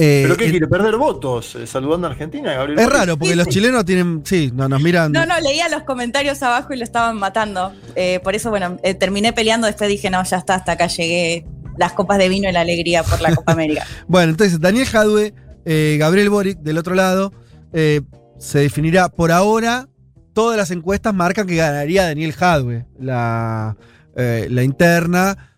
Eh, 0.00 0.20
¿Pero 0.22 0.36
qué 0.36 0.46
eh, 0.46 0.50
quiere? 0.50 0.68
¿Perder 0.68 0.96
votos 0.96 1.56
eh, 1.56 1.66
saludando 1.66 2.06
a 2.06 2.10
Argentina, 2.10 2.52
Gabriel? 2.52 2.78
es 2.78 2.84
Boric? 2.84 2.98
raro, 2.98 3.18
porque 3.18 3.34
los 3.34 3.48
chilenos 3.48 3.84
tienen. 3.84 4.22
Sí, 4.24 4.52
no, 4.54 4.68
nos 4.68 4.80
miran. 4.80 5.10
No, 5.10 5.26
no, 5.26 5.38
leía 5.40 5.68
los 5.68 5.82
comentarios 5.82 6.40
abajo 6.42 6.72
y 6.72 6.76
lo 6.76 6.84
estaban 6.84 7.16
matando. 7.16 7.72
Eh, 7.96 8.20
por 8.22 8.36
eso, 8.36 8.50
bueno, 8.50 8.78
eh, 8.84 8.94
terminé 8.94 9.32
peleando, 9.32 9.66
después 9.66 9.90
dije, 9.90 10.08
no, 10.08 10.22
ya 10.22 10.36
está, 10.36 10.54
hasta 10.54 10.72
acá 10.72 10.86
llegué. 10.86 11.44
Las 11.76 11.92
copas 11.92 12.18
de 12.18 12.28
vino 12.28 12.48
y 12.48 12.52
la 12.52 12.62
alegría 12.62 13.04
por 13.04 13.20
la 13.20 13.34
Copa 13.34 13.52
América. 13.52 13.86
Bueno, 14.08 14.30
entonces 14.30 14.60
Daniel 14.60 14.86
Jadwe, 14.86 15.32
eh, 15.64 15.96
Gabriel 15.98 16.28
Boric, 16.28 16.58
del 16.58 16.76
otro 16.78 16.96
lado, 16.96 17.32
eh, 17.72 18.00
se 18.38 18.60
definirá 18.60 19.08
por 19.08 19.30
ahora. 19.30 19.88
Todas 20.32 20.56
las 20.56 20.72
encuestas 20.72 21.14
marcan 21.14 21.46
que 21.46 21.54
ganaría 21.54 22.04
Daniel 22.04 22.32
Jadwe. 22.32 22.86
La, 22.98 23.76
eh, 24.16 24.48
la 24.50 24.64
interna. 24.64 25.56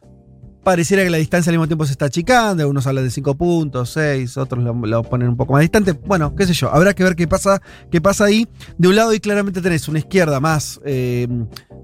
Pareciera 0.62 1.02
que 1.02 1.11
la 1.11 1.17
distancia 1.17 1.50
al 1.50 1.57
mismo 1.57 1.67
tiempo 1.67 1.87
se 1.87 1.93
está 1.93 2.07
achicando. 2.07 2.69
Unos 2.69 2.87
hablan 2.87 3.05
de 3.05 3.11
5 3.11 3.35
puntos, 3.35 3.90
6, 3.90 4.37
otros 4.37 4.62
lo, 4.62 5.02
ponen 5.02 5.29
un 5.29 5.37
poco 5.37 5.55
más 5.55 5.62
distante. 5.62 5.93
Bueno, 5.93 6.35
qué 6.35 6.47
sé 6.47 6.52
yo. 6.52 6.71
Habrá 6.71 6.93
que 6.95 7.02
ver 7.02 7.17
qué 7.17 7.26
pasa, 7.26 7.62
qué 7.90 8.00
pasa 8.00 8.26
ahí. 8.26 8.47
De 8.76 8.88
un 8.88 8.97
lado, 8.97 9.14
y 9.14 9.21
claramente 9.21 9.62
tenés 9.62 9.88
una 9.88 10.00
izquierda 10.00 10.38
más 10.38 10.79
eh, 10.85 11.26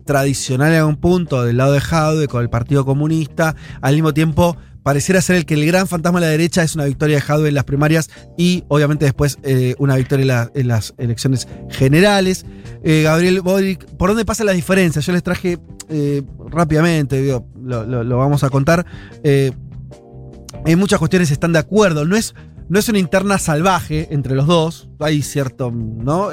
tradicional 0.05 0.73
en 0.75 0.85
un 0.85 0.97
punto, 0.97 1.43
del 1.43 1.57
lado 1.57 1.73
de 1.73 1.81
Jadwe, 1.81 2.29
con 2.29 2.43
el 2.43 2.51
Partido 2.51 2.85
Comunista. 2.85 3.57
Al 3.81 3.95
mismo 3.95 4.13
tiempo, 4.13 4.59
pareciera 4.87 5.21
ser 5.21 5.35
el 5.35 5.47
que 5.47 5.55
el 5.55 5.67
gran 5.67 5.89
fantasma 5.89 6.21
de 6.21 6.27
la 6.27 6.31
derecha 6.31 6.63
es 6.63 6.77
una 6.77 6.85
victoria 6.85 7.17
de 7.17 7.21
Jadwe 7.23 7.49
en 7.49 7.55
las 7.57 7.65
primarias 7.65 8.09
y 8.39 8.63
obviamente 8.69 9.05
después 9.05 9.37
eh, 9.43 9.75
una 9.81 9.97
victoria 9.97 10.23
en, 10.23 10.29
la- 10.29 10.51
en 10.55 10.69
las 10.69 10.95
elecciones 10.97 11.49
generales. 11.71 12.47
Eh, 12.85 13.03
Gabriel 13.03 13.41
Boric, 13.41 13.85
¿por 13.97 14.11
dónde 14.11 14.25
pasan 14.25 14.47
las 14.47 14.55
diferencias? 14.55 15.05
Yo 15.05 15.13
les 15.13 15.25
traje 15.25 15.59
eh, 15.89 16.23
rápidamente, 16.51 17.37
lo, 17.61 17.85
lo- 18.05 18.17
vamos 18.17 18.45
a 18.45 18.49
contar. 18.51 18.87
En 19.25 20.79
muchas 20.79 21.01
cuestiones 21.01 21.33
están 21.33 21.53
de 21.53 21.59
acuerdo, 21.59 22.05
no 22.05 22.15
es, 22.15 22.37
no 22.69 22.79
es 22.79 22.89
una 22.89 23.01
interna 23.01 23.39
salvaje 23.39 24.07
entre 24.13 24.37
los 24.37 24.47
dos, 24.47 24.89
hay 25.01 25.21
cierto, 25.23 25.73
¿no? 25.73 26.29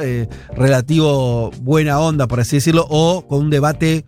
Relativo 0.55 1.49
buena 1.61 1.99
onda, 1.99 2.27
por 2.27 2.39
así 2.39 2.57
decirlo, 2.57 2.85
o 2.87 3.27
con 3.27 3.39
un 3.45 3.49
debate 3.49 4.05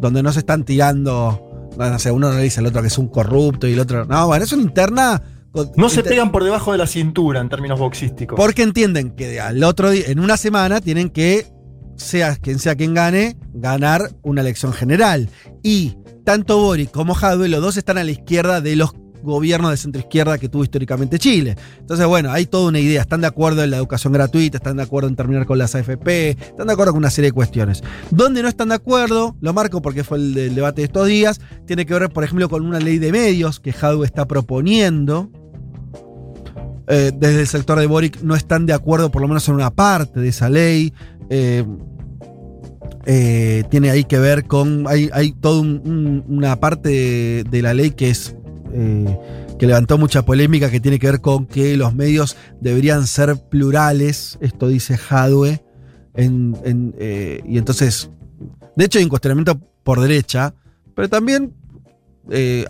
donde 0.00 0.22
no 0.22 0.32
se 0.32 0.38
están 0.38 0.64
tirando, 0.64 1.47
no 1.78 1.98
sé, 1.98 2.10
uno 2.10 2.32
le 2.32 2.42
dice 2.42 2.60
al 2.60 2.66
otro 2.66 2.80
que 2.82 2.88
es 2.88 2.98
un 2.98 3.08
corrupto 3.08 3.66
y 3.68 3.72
el 3.72 3.80
otro, 3.80 4.04
no, 4.04 4.26
bueno, 4.26 4.44
es 4.44 4.52
una 4.52 4.62
interna... 4.62 5.22
con- 5.52 5.70
No 5.76 5.88
se 5.88 6.00
inter- 6.00 6.10
pegan 6.12 6.32
por 6.32 6.44
debajo 6.44 6.72
de 6.72 6.78
la 6.78 6.86
cintura 6.86 7.40
en 7.40 7.48
términos 7.48 7.78
boxísticos. 7.78 8.36
porque 8.36 8.62
entienden 8.62 9.10
que 9.12 9.40
al 9.40 9.62
otro 9.64 9.90
día, 9.90 10.04
en 10.08 10.20
una 10.20 10.36
semana, 10.36 10.80
tienen 10.80 11.10
que, 11.10 11.46
sea 11.96 12.36
quien 12.36 12.58
sea 12.58 12.74
quien 12.76 12.94
gane, 12.94 13.36
ganar 13.54 14.10
una 14.22 14.40
elección 14.42 14.72
general. 14.72 15.30
Y 15.62 15.96
tanto 16.24 16.58
Boric 16.58 16.90
como 16.90 17.14
Jadwe, 17.14 17.48
los 17.48 17.60
dos 17.62 17.76
están 17.76 17.98
a 17.98 18.04
la 18.04 18.10
izquierda 18.10 18.60
de 18.60 18.76
los 18.76 18.92
gobiernos 19.22 19.70
de 19.70 19.76
centroizquierda 19.76 20.38
que 20.38 20.48
tuvo 20.48 20.64
históricamente 20.64 21.18
Chile. 21.18 21.56
Entonces, 21.80 22.06
bueno, 22.06 22.30
hay 22.32 22.46
toda 22.46 22.68
una 22.68 22.78
idea. 22.78 23.00
Están 23.02 23.20
de 23.20 23.26
acuerdo 23.26 23.62
en 23.64 23.70
la 23.70 23.76
educación 23.78 24.12
gratuita, 24.12 24.58
están 24.58 24.76
de 24.76 24.82
acuerdo 24.82 25.08
en 25.08 25.16
terminar 25.16 25.46
con 25.46 25.58
las 25.58 25.74
AFP, 25.74 26.30
están 26.30 26.66
de 26.66 26.72
acuerdo 26.72 26.92
con 26.92 26.98
una 26.98 27.10
serie 27.10 27.30
de 27.30 27.32
cuestiones. 27.34 27.82
Donde 28.10 28.42
no 28.42 28.48
están 28.48 28.68
de 28.70 28.74
acuerdo, 28.76 29.36
lo 29.40 29.52
marco 29.52 29.82
porque 29.82 30.04
fue 30.04 30.18
el 30.18 30.54
debate 30.54 30.80
de 30.82 30.86
estos 30.86 31.06
días, 31.06 31.40
tiene 31.66 31.86
que 31.86 31.94
ver, 31.94 32.08
por 32.10 32.24
ejemplo, 32.24 32.48
con 32.48 32.64
una 32.66 32.78
ley 32.80 32.98
de 32.98 33.12
medios 33.12 33.60
que 33.60 33.72
Jadwe 33.72 34.06
está 34.06 34.26
proponiendo. 34.26 35.30
Eh, 36.90 37.12
desde 37.14 37.40
el 37.42 37.46
sector 37.46 37.78
de 37.78 37.86
Boric 37.86 38.22
no 38.22 38.34
están 38.34 38.64
de 38.64 38.72
acuerdo, 38.72 39.10
por 39.10 39.20
lo 39.20 39.28
menos 39.28 39.46
en 39.48 39.54
una 39.54 39.70
parte 39.70 40.20
de 40.20 40.28
esa 40.28 40.48
ley. 40.48 40.94
Eh, 41.28 41.62
eh, 43.06 43.64
tiene 43.70 43.90
ahí 43.90 44.04
que 44.04 44.18
ver 44.18 44.44
con. 44.46 44.86
Hay, 44.86 45.10
hay 45.12 45.32
toda 45.32 45.60
un- 45.60 45.82
un- 45.84 46.24
una 46.28 46.56
parte 46.60 47.44
de 47.44 47.62
la 47.62 47.74
ley 47.74 47.90
que 47.90 48.10
es. 48.10 48.34
Eh, 48.72 49.18
que 49.58 49.66
levantó 49.66 49.98
mucha 49.98 50.24
polémica, 50.24 50.70
que 50.70 50.80
tiene 50.80 50.98
que 50.98 51.10
ver 51.10 51.20
con 51.20 51.46
que 51.46 51.76
los 51.76 51.94
medios 51.94 52.36
deberían 52.60 53.06
ser 53.06 53.36
plurales. 53.48 54.38
Esto 54.40 54.68
dice 54.68 54.98
en, 56.14 56.94
eh, 56.98 57.40
y 57.46 57.58
entonces. 57.58 58.10
De 58.76 58.84
hecho, 58.84 58.98
hay 58.98 59.04
un 59.04 59.10
cuestionamiento 59.10 59.60
por 59.82 60.00
derecha, 60.00 60.54
pero 60.94 61.08
también. 61.08 61.52
eh, 62.30 62.66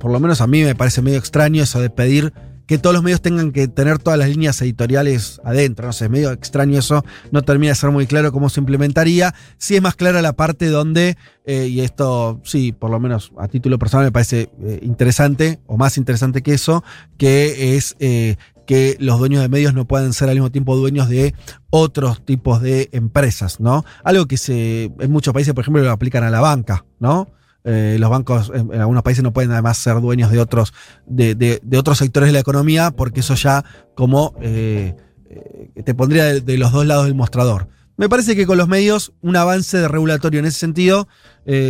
por 0.00 0.10
lo 0.10 0.20
menos 0.20 0.40
a 0.40 0.46
mí 0.46 0.62
me 0.62 0.74
parece 0.74 1.02
medio 1.02 1.18
extraño 1.18 1.62
eso 1.62 1.80
de 1.80 1.90
pedir 1.90 2.32
que 2.66 2.78
todos 2.78 2.94
los 2.94 3.02
medios 3.02 3.20
tengan 3.20 3.52
que 3.52 3.68
tener 3.68 3.98
todas 3.98 4.18
las 4.18 4.28
líneas 4.28 4.60
editoriales 4.62 5.40
adentro. 5.44 5.86
No 5.86 5.92
sé, 5.92 6.06
es 6.06 6.10
medio 6.10 6.32
extraño 6.32 6.78
eso. 6.78 7.04
No 7.30 7.42
termina 7.42 7.72
de 7.72 7.76
ser 7.76 7.90
muy 7.90 8.06
claro 8.06 8.32
cómo 8.32 8.48
se 8.48 8.60
implementaría. 8.60 9.34
Sí 9.58 9.76
es 9.76 9.82
más 9.82 9.96
clara 9.96 10.22
la 10.22 10.34
parte 10.34 10.68
donde, 10.68 11.16
eh, 11.44 11.66
y 11.66 11.80
esto 11.80 12.40
sí, 12.44 12.72
por 12.72 12.90
lo 12.90 13.00
menos 13.00 13.32
a 13.38 13.48
título 13.48 13.78
personal 13.78 14.06
me 14.06 14.12
parece 14.12 14.50
eh, 14.62 14.80
interesante, 14.82 15.60
o 15.66 15.76
más 15.76 15.98
interesante 15.98 16.42
que 16.42 16.54
eso, 16.54 16.84
que 17.18 17.76
es 17.76 17.96
eh, 17.98 18.36
que 18.66 18.96
los 18.98 19.18
dueños 19.18 19.42
de 19.42 19.48
medios 19.48 19.74
no 19.74 19.86
puedan 19.86 20.12
ser 20.12 20.28
al 20.28 20.36
mismo 20.36 20.50
tiempo 20.50 20.76
dueños 20.76 21.08
de 21.08 21.34
otros 21.70 22.24
tipos 22.24 22.62
de 22.62 22.88
empresas, 22.92 23.60
¿no? 23.60 23.84
Algo 24.04 24.26
que 24.26 24.38
se 24.38 24.84
en 24.98 25.10
muchos 25.10 25.34
países, 25.34 25.52
por 25.54 25.62
ejemplo, 25.62 25.82
lo 25.82 25.90
aplican 25.90 26.24
a 26.24 26.30
la 26.30 26.40
banca, 26.40 26.86
¿no? 26.98 27.28
Eh, 27.64 27.96
los 27.98 28.10
bancos 28.10 28.52
en, 28.54 28.78
algunos 28.78 29.02
países 29.02 29.24
no 29.24 29.32
pueden 29.32 29.50
además 29.50 29.78
ser 29.78 29.98
dueños 30.00 30.30
de 30.30 30.38
otros, 30.38 30.74
de, 31.06 31.34
de- 31.34 31.78
otros 31.78 31.96
sectores 31.96 32.28
de 32.28 32.34
la 32.34 32.40
economía, 32.40 32.90
porque 32.90 33.20
eso 33.20 33.34
ya 33.34 33.64
como 33.94 34.34
eh, 34.42 34.94
eh, 35.30 35.82
te 35.82 35.94
pondría 35.94 36.24
de, 36.24 36.58
los 36.58 36.72
dos 36.72 36.84
lados 36.84 37.06
del 37.06 37.14
mostrador. 37.14 37.68
Me 37.96 38.08
parece 38.08 38.34
que 38.36 38.44
con 38.44 38.58
los 38.58 38.68
medios 38.68 39.12
un 39.22 39.36
avance 39.36 39.78
de 39.78 39.88
regulatorio 39.88 40.40
en 40.40 40.46
ese 40.46 40.58
sentido 40.58 41.06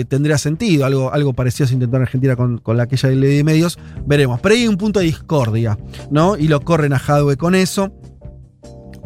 tendría 0.09 0.39
sentido. 0.39 0.87
Algo, 0.87 1.13
algo 1.13 1.35
parecido 1.35 1.67
se 1.67 1.75
intentó 1.75 1.97
en 1.97 2.03
Argentina 2.03 2.35
con, 2.35 2.59
con 2.59 2.79
la 2.79 2.85
aquella 2.85 3.11
ley 3.11 3.37
de 3.37 3.45
medios. 3.45 3.79
Veremos. 4.07 4.41
Pero 4.41 4.55
hay 4.55 4.67
un 4.67 4.79
punto 4.79 5.01
de 5.01 5.07
discordia, 5.07 5.77
¿no? 6.11 6.39
Y 6.39 6.49
lo 6.49 6.61
corren 6.63 6.95
a 6.95 6.99
Jadwe 6.99 7.37
con 7.37 7.55
eso. 7.55 7.93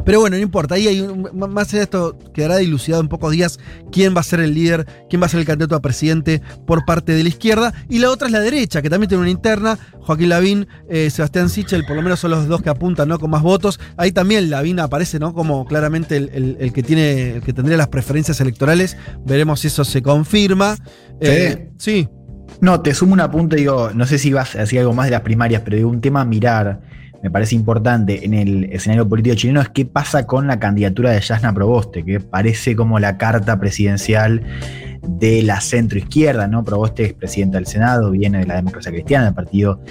Pero 0.05 0.21
bueno, 0.21 0.37
no 0.37 0.41
importa, 0.41 0.75
ahí 0.75 0.87
hay 0.87 1.01
un- 1.01 1.29
más 1.33 1.67
allá 1.69 1.79
de 1.79 1.83
esto 1.83 2.17
quedará 2.33 2.57
dilucidado 2.57 3.01
en 3.01 3.09
pocos 3.09 3.31
días 3.31 3.59
quién 3.91 4.15
va 4.15 4.21
a 4.21 4.23
ser 4.23 4.39
el 4.39 4.53
líder, 4.53 4.87
quién 5.09 5.21
va 5.21 5.25
a 5.25 5.29
ser 5.29 5.41
el 5.41 5.45
candidato 5.45 5.75
a 5.75 5.81
presidente 5.81 6.41
por 6.65 6.85
parte 6.85 7.11
de 7.13 7.21
la 7.23 7.29
izquierda. 7.29 7.73
Y 7.89 7.99
la 7.99 8.09
otra 8.09 8.27
es 8.27 8.31
la 8.31 8.39
derecha, 8.39 8.81
que 8.81 8.89
también 8.89 9.09
tiene 9.09 9.21
una 9.21 9.29
interna. 9.29 9.77
Joaquín 9.99 10.29
Lavín, 10.29 10.67
eh, 10.89 11.09
Sebastián 11.09 11.49
Sichel, 11.49 11.85
por 11.85 11.95
lo 11.95 12.01
menos 12.01 12.19
son 12.19 12.31
los 12.31 12.47
dos 12.47 12.61
que 12.61 12.69
apuntan, 12.69 13.09
¿no? 13.09 13.19
Con 13.19 13.29
más 13.29 13.43
votos. 13.43 13.79
Ahí 13.97 14.11
también 14.11 14.49
Lavín 14.49 14.79
aparece, 14.79 15.19
¿no? 15.19 15.33
Como 15.33 15.65
claramente 15.65 16.15
el, 16.17 16.29
el- 16.33 16.57
el 16.59 16.73
que 16.73 16.81
tiene, 16.81 17.35
el 17.35 17.41
que 17.41 17.53
tendría 17.53 17.77
las 17.77 17.89
preferencias 17.89 18.39
electorales. 18.41 18.97
Veremos 19.25 19.59
si 19.59 19.67
eso 19.67 19.83
se 19.83 20.01
confirma. 20.01 20.75
Eh, 21.19 21.69
sí. 21.77 22.07
No, 22.61 22.81
te 22.81 22.93
sumo 22.93 23.13
un 23.13 23.19
apunte, 23.19 23.57
digo, 23.57 23.91
no 23.93 24.05
sé 24.05 24.17
si 24.17 24.33
vas 24.33 24.55
a 24.55 24.59
decir 24.59 24.79
algo 24.79 24.93
más 24.93 25.05
de 25.05 25.11
las 25.11 25.21
primarias, 25.21 25.61
pero 25.63 25.77
digo, 25.77 25.89
un 25.89 26.01
tema 26.01 26.21
a 26.21 26.25
mirar, 26.25 26.81
me 27.21 27.29
parece 27.29 27.55
importante 27.55 28.25
en 28.25 28.33
el 28.33 28.65
escenario 28.65 29.07
político 29.07 29.35
chileno 29.35 29.61
es 29.61 29.69
qué 29.69 29.85
pasa 29.85 30.25
con 30.25 30.47
la 30.47 30.59
candidatura 30.59 31.11
de 31.11 31.19
Yasna 31.19 31.53
Proboste, 31.53 32.03
que 32.03 32.19
parece 32.19 32.75
como 32.75 32.99
la 32.99 33.17
carta 33.17 33.59
presidencial 33.59 34.41
de 35.01 35.43
la 35.43 35.61
centroizquierda, 35.61 36.47
¿no? 36.47 36.63
Proboste 36.63 37.05
es 37.05 37.13
presidenta 37.13 37.57
del 37.57 37.67
Senado, 37.67 38.11
viene 38.11 38.39
de 38.39 38.45
la 38.45 38.55
democracia 38.55 38.91
cristiana, 38.91 39.25
del 39.25 39.33
partido 39.33 39.81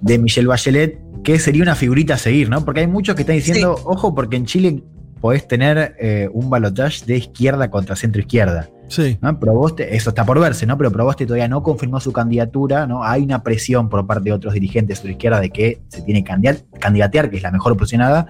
de 0.00 0.18
Michelle 0.18 0.46
Bachelet, 0.46 0.98
que 1.24 1.38
sería 1.38 1.62
una 1.62 1.74
figurita 1.74 2.14
a 2.14 2.18
seguir, 2.18 2.48
¿no? 2.48 2.64
Porque 2.64 2.80
hay 2.80 2.86
muchos 2.86 3.14
que 3.14 3.22
están 3.22 3.36
diciendo, 3.36 3.76
ojo, 3.84 4.14
porque 4.14 4.36
en 4.36 4.46
Chile 4.46 4.82
podés 5.20 5.46
tener 5.48 5.96
eh, 5.98 6.28
un 6.32 6.48
balotaje 6.48 7.04
de 7.06 7.16
izquierda 7.16 7.70
contra 7.70 7.96
centroizquierda. 7.96 8.68
Sí. 8.88 9.18
¿no? 9.20 9.38
Proboste, 9.38 9.94
eso 9.96 10.10
está 10.10 10.24
por 10.24 10.40
verse, 10.40 10.66
¿no? 10.66 10.76
Pero 10.76 10.90
Proboste 10.90 11.24
todavía 11.26 11.46
no 11.48 11.62
confirmó 11.62 12.00
su 12.00 12.12
candidatura, 12.12 12.86
¿no? 12.86 13.04
Hay 13.04 13.22
una 13.22 13.42
presión 13.42 13.88
por 13.88 14.06
parte 14.06 14.24
de 14.24 14.32
otros 14.32 14.54
dirigentes 14.54 15.02
de 15.02 15.08
la 15.08 15.12
izquierda 15.12 15.40
de 15.40 15.50
que 15.50 15.80
se 15.88 16.02
tiene 16.02 16.24
que 16.24 16.32
candidat- 16.32 16.64
candidatear, 16.80 17.30
que 17.30 17.36
es 17.36 17.42
la 17.42 17.50
mejor 17.52 17.76
posicionada. 17.76 18.26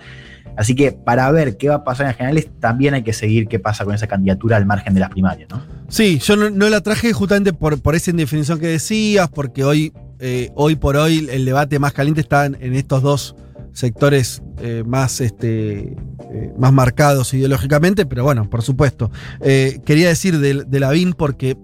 Así 0.56 0.74
que 0.74 0.90
para 0.90 1.30
ver 1.30 1.56
qué 1.56 1.68
va 1.68 1.76
a 1.76 1.84
pasar 1.84 2.04
en 2.06 2.08
las 2.08 2.16
generales, 2.16 2.48
también 2.58 2.92
hay 2.94 3.04
que 3.04 3.12
seguir 3.12 3.46
qué 3.46 3.60
pasa 3.60 3.84
con 3.84 3.94
esa 3.94 4.08
candidatura 4.08 4.56
al 4.56 4.66
margen 4.66 4.92
de 4.92 4.98
las 5.00 5.10
primarias, 5.10 5.48
¿no? 5.50 5.62
Sí, 5.86 6.18
yo 6.18 6.34
no, 6.34 6.50
no 6.50 6.68
la 6.68 6.80
traje 6.80 7.12
justamente 7.12 7.52
por, 7.52 7.80
por 7.80 7.94
esa 7.94 8.10
indefinición 8.10 8.58
que 8.58 8.66
decías, 8.66 9.28
porque 9.28 9.62
hoy, 9.62 9.92
eh, 10.18 10.50
hoy 10.56 10.74
por 10.74 10.96
hoy 10.96 11.28
el 11.30 11.44
debate 11.44 11.78
más 11.78 11.92
caliente 11.92 12.20
está 12.20 12.46
en, 12.46 12.56
en 12.60 12.74
estos 12.74 13.02
dos 13.02 13.36
sectores 13.78 14.42
eh, 14.61 14.82
más, 14.85 15.20
este, 15.20 15.97
eh, 16.32 16.52
más 16.58 16.73
marcados 16.73 17.32
ideológicamente, 17.32 18.06
pero 18.06 18.25
bueno, 18.25 18.50
por 18.50 18.62
supuesto. 18.62 19.11
Eh, 19.40 19.78
quería 19.85 20.08
decir 20.08 20.40
de, 20.40 20.64
de 20.64 20.80
Lavín 20.80 21.12
porque, 21.12 21.56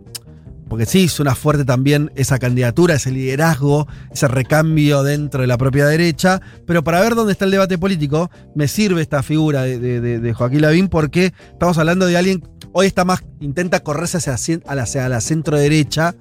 porque 0.69 0.87
sí, 0.87 1.09
suena 1.09 1.35
fuerte 1.35 1.65
también 1.65 2.13
esa 2.15 2.39
candidatura, 2.39 2.95
ese 2.95 3.11
liderazgo, 3.11 3.89
ese 4.13 4.29
recambio 4.29 5.03
dentro 5.03 5.41
de 5.41 5.49
la 5.49 5.59
propia 5.59 5.87
derecha, 5.87 6.41
pero 6.67 6.85
para 6.85 7.01
ver 7.01 7.17
dónde 7.17 7.33
está 7.33 7.47
el 7.47 7.51
debate 7.51 7.79
político, 7.79 8.31
me 8.55 8.69
sirve 8.69 9.03
esta 9.03 9.25
figura 9.25 9.63
de, 9.63 9.79
de- 10.01 10.33
Joaquín 10.35 10.61
Lavín 10.63 10.87
porque 10.87 11.33
estamos 11.51 11.79
hablando 11.79 12.07
de 12.07 12.17
alguien, 12.17 12.45
hoy 12.73 12.87
está 12.87 13.05
más, 13.05 13.25
intenta 13.41 13.81
correrse 13.81 14.19
hacia, 14.19 15.09
la, 15.09 15.21
centro 15.21 15.59
derecha, 15.59 16.15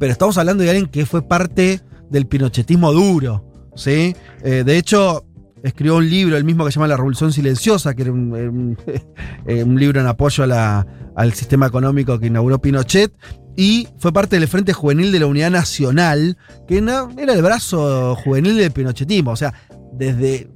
pero 0.00 0.10
estamos 0.10 0.36
hablando 0.36 0.64
de 0.64 0.70
alguien 0.70 0.86
que 0.86 1.06
fue 1.06 1.22
parte 1.22 1.80
del 2.10 2.26
pinochetismo 2.26 2.92
duro, 2.92 3.44
¿sí? 3.76 4.16
De 4.42 4.76
hecho, 4.78 5.27
escribió 5.62 5.96
un 5.96 6.08
libro, 6.08 6.36
el 6.36 6.44
mismo 6.44 6.64
que 6.64 6.72
se 6.72 6.76
llama 6.76 6.88
La 6.88 6.96
Revolución 6.96 7.32
Silenciosa, 7.32 7.94
que 7.94 8.02
era 8.02 8.12
un, 8.12 8.76
eh, 9.46 9.64
libro 9.64 10.00
en 10.00 10.06
apoyo 10.06 10.44
al 10.44 11.32
sistema 11.34 11.66
económico 11.66 12.18
que 12.18 12.26
inauguró 12.26 12.60
Pinochet, 12.60 13.12
y 13.56 13.88
fue 13.98 14.12
parte 14.12 14.38
del 14.38 14.46
Frente 14.46 14.72
Juvenil 14.72 15.10
de 15.10 15.18
la 15.18 15.26
Unidad 15.26 15.50
Nacional, 15.50 16.36
que 16.68 16.78
era 16.78 17.32
el 17.32 17.42
brazo 17.42 18.14
juvenil 18.14 18.56
del 18.56 18.70
pinochetismo. 18.70 19.32
O 19.32 19.36
sea, 19.36 19.52
desde. 19.94 20.48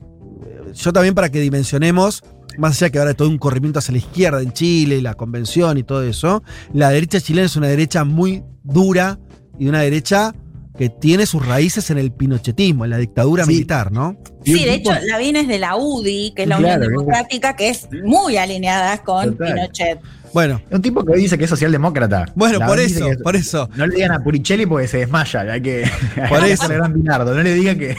Yo 0.73 0.93
también, 0.93 1.13
para 1.13 1.29
que 1.29 1.41
dimensionemos, 1.41 2.23
más 2.59 2.81
allá 2.81 2.91
que 2.91 3.01
ahora 3.01 3.15
todo 3.15 3.29
un 3.29 3.39
corrimiento 3.39 3.81
hacia 3.81 3.91
la 3.91 3.99
izquierda 3.99 4.41
en 4.41 4.53
Chile, 4.53 4.99
y 4.99 5.01
la 5.01 5.15
convención 5.15 5.79
y 5.79 5.83
todo 5.83 6.05
eso, 6.05 6.45
la 6.73 6.91
derecha 6.91 7.21
chilena 7.21 7.47
es 7.47 7.57
una 7.57 7.67
derecha 7.67 8.05
muy 8.05 8.45
dura 8.63 9.19
y 9.59 9.67
una 9.67 9.81
derecha 9.81 10.33
que 10.77 10.89
tiene 10.89 11.27
sus 11.27 11.47
raíces 11.47 11.91
en 11.91 11.99
el 11.99 12.13
pinochetismo, 12.13 12.85
en 12.85 12.91
la 12.91 12.99
dictadura 12.99 13.45
Sí. 13.45 13.53
militar, 13.53 13.93
¿no? 13.93 14.17
Sí, 14.45 14.65
de 14.65 14.75
hecho, 14.75 14.91
Lavín 15.07 15.37
es 15.37 15.47
de 15.49 15.59
la 15.59 15.77
UDI, 15.77 16.33
que 16.35 16.43
es 16.45 16.49
la 16.49 16.57
Claro, 16.57 16.77
Unión 16.77 16.91
Democrática, 16.93 17.55
que 17.57 17.69
es 17.69 17.89
muy 18.05 18.37
alineada 18.39 18.99
con 19.03 19.37
Total. 19.37 19.55
Pinochet. 19.55 20.01
Bueno, 20.33 20.63
Un 20.71 20.81
tipo 20.81 21.05
que 21.05 21.15
dice 21.17 21.37
que 21.37 21.45
es 21.45 21.51
socialdemócrata. 21.51 22.25
bueno, 22.35 22.59
La 22.59 22.67
por 22.67 22.81
eso, 22.81 23.05
que 23.05 23.11
es- 23.13 23.17
por 23.19 23.37
eso. 23.37 23.69
No 23.77 23.87
le 23.87 23.97
digan 23.97 24.13
a 24.13 24.25
Puricelli 24.25 24.65
porque 24.65 24.89
se 24.89 24.97
desmaya, 24.99 25.41
hay 25.43 25.61
que, 25.61 25.85
Por 26.29 26.39
hay 26.41 26.45
que 26.47 26.53
eso. 26.53 26.63
hacerle 26.63 26.77
gran 26.79 26.95
Binardo. 26.95 27.35
No 27.35 27.43
le 27.43 27.53
digan 27.55 27.79
que, 27.79 27.95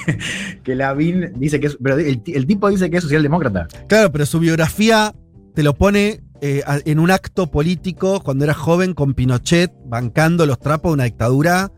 que 0.63 0.75
Lavín 0.75 1.31
dice 1.35 1.59
que 1.59 1.67
es. 1.67 1.77
Pero 1.81 1.99
el, 1.99 2.21
el 2.25 2.47
tipo 2.47 2.69
dice 2.69 2.89
que 2.89 2.97
es 2.97 3.03
socialdemócrata. 3.03 3.67
Claro, 3.87 4.11
pero 4.11 4.25
su 4.25 4.39
biografía 4.39 5.13
te 5.53 5.61
lo 5.61 5.75
pone 5.75 6.21
eh, 6.41 6.63
en 6.85 6.97
un 6.97 7.11
acto 7.11 7.51
político 7.51 8.21
cuando 8.23 8.45
era 8.45 8.55
joven 8.55 8.95
con 8.95 9.13
Pinochet 9.13 9.71
bancando 9.85 10.47
los 10.47 10.59
trapos 10.59 10.89
de 10.89 10.93
una 10.95 11.03
dictadura 11.03 11.71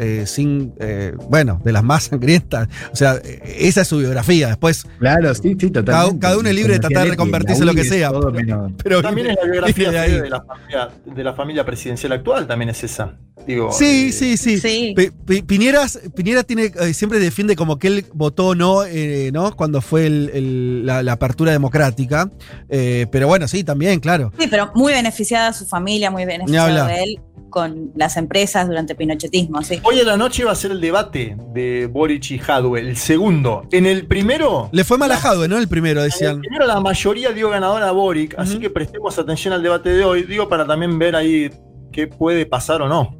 eh, 0.00 0.24
sin, 0.26 0.72
eh, 0.80 1.12
bueno, 1.28 1.60
de 1.64 1.72
las 1.72 1.82
más 1.84 2.04
sangrientas. 2.10 2.68
O 2.92 2.96
sea, 2.96 3.14
esa 3.44 3.82
es 3.82 3.88
su 3.88 3.98
biografía. 3.98 4.48
Después, 4.48 4.84
Claro, 4.98 5.34
sí, 5.34 5.56
sí, 5.58 5.70
totalmente. 5.70 5.92
Cada- 5.92 6.18
cada 6.18 6.38
uno 6.38 6.48
es 6.48 6.54
libre 6.54 6.72
de 6.74 6.78
tratar 6.80 7.04
de 7.04 7.10
reconvertirse 7.10 7.60
en 7.62 7.66
lo 7.66 7.74
que 7.74 7.84
sea. 7.84 8.10
Pero 8.82 9.02
También 9.02 9.26
es 9.30 9.36
la 9.42 9.50
biografía 9.50 9.90
de 9.90 9.98
ahí. 9.98 10.20
de 10.20 10.30
la, 10.30 10.42
familia, 10.42 10.88
de 11.04 11.24
la 11.24 11.32
familia 11.34 11.64
presidencial 11.64 12.12
actual, 12.12 12.46
también 12.46 12.70
es 12.70 12.82
esa. 12.82 13.14
Digo, 13.46 13.72
Sí, 13.72 14.08
eh, 14.08 14.12
sí, 14.12 14.36
sí. 14.36 14.58
Sí. 14.58 14.94
Pi- 15.26 15.42
Piñeras, 15.42 15.98
Piñera 16.14 16.42
tiene, 16.44 16.72
eh, 16.80 16.94
siempre 16.94 17.18
defiende 17.18 17.56
como 17.56 17.78
que 17.78 17.88
él 17.88 18.06
votó 18.14 18.54
no, 18.54 18.84
eh, 18.84 19.30
¿no? 19.32 19.56
Cuando 19.56 19.80
fue 19.80 20.06
el- 20.06 20.30
el- 20.34 20.86
la, 20.86 21.02
la 21.02 21.12
apertura 21.12 21.50
democrática. 21.52 22.30
Eh, 22.68 23.06
pero 23.10 23.26
bueno, 23.26 23.48
sí, 23.48 23.64
también, 23.64 23.98
claro. 24.00 24.32
Sí, 24.38 24.46
pero 24.50 24.70
muy 24.74 24.92
beneficiada 24.92 25.52
su 25.52 25.66
familia, 25.66 26.10
muy 26.10 26.24
beneficiado 26.24 26.68
hablar. 26.68 26.90
él 26.98 27.18
con 27.48 27.90
las 27.96 28.16
empresas 28.16 28.68
durante 28.68 28.94
pinochetismo, 28.94 29.60
sí. 29.64 29.80
Hoy 29.82 29.98
a 29.98 30.04
la 30.04 30.16
noche 30.16 30.44
va 30.44 30.52
a 30.52 30.54
ser 30.54 30.70
el 30.70 30.80
debate 30.80 31.36
de 31.52 31.88
Boric 31.88 32.30
y 32.30 32.38
Hadwe, 32.38 32.78
el 32.78 32.96
segundo. 32.96 33.64
En 33.72 33.86
el 33.86 34.06
primero, 34.06 34.68
Le 34.70 34.84
fue 34.84 34.96
mal 34.98 35.10
a 35.10 35.16
Jadwe, 35.16 35.48
¿no? 35.48 35.58
El 35.58 35.66
primero, 35.66 35.98
en 35.98 36.04
el 36.04 36.10
decían. 36.12 36.40
primero 36.40 36.64
la 36.64 36.78
mayoría 36.78 37.30
dio 37.32 37.50
ganador 37.50 37.82
a 37.82 37.90
Boric, 37.90 38.36
así 38.38 38.60
que 38.60 38.70
prestemos 38.70 39.18
atención 39.18 39.52
al 39.52 39.64
debate 39.64 39.90
de 39.90 40.04
hoy, 40.04 40.22
digo 40.22 40.48
para 40.48 40.64
también 40.64 40.96
ver 40.96 41.16
ahí 41.16 41.50
qué 41.90 42.06
puede 42.06 42.46
pasar 42.46 42.82
o 42.82 42.88
no. 42.88 43.19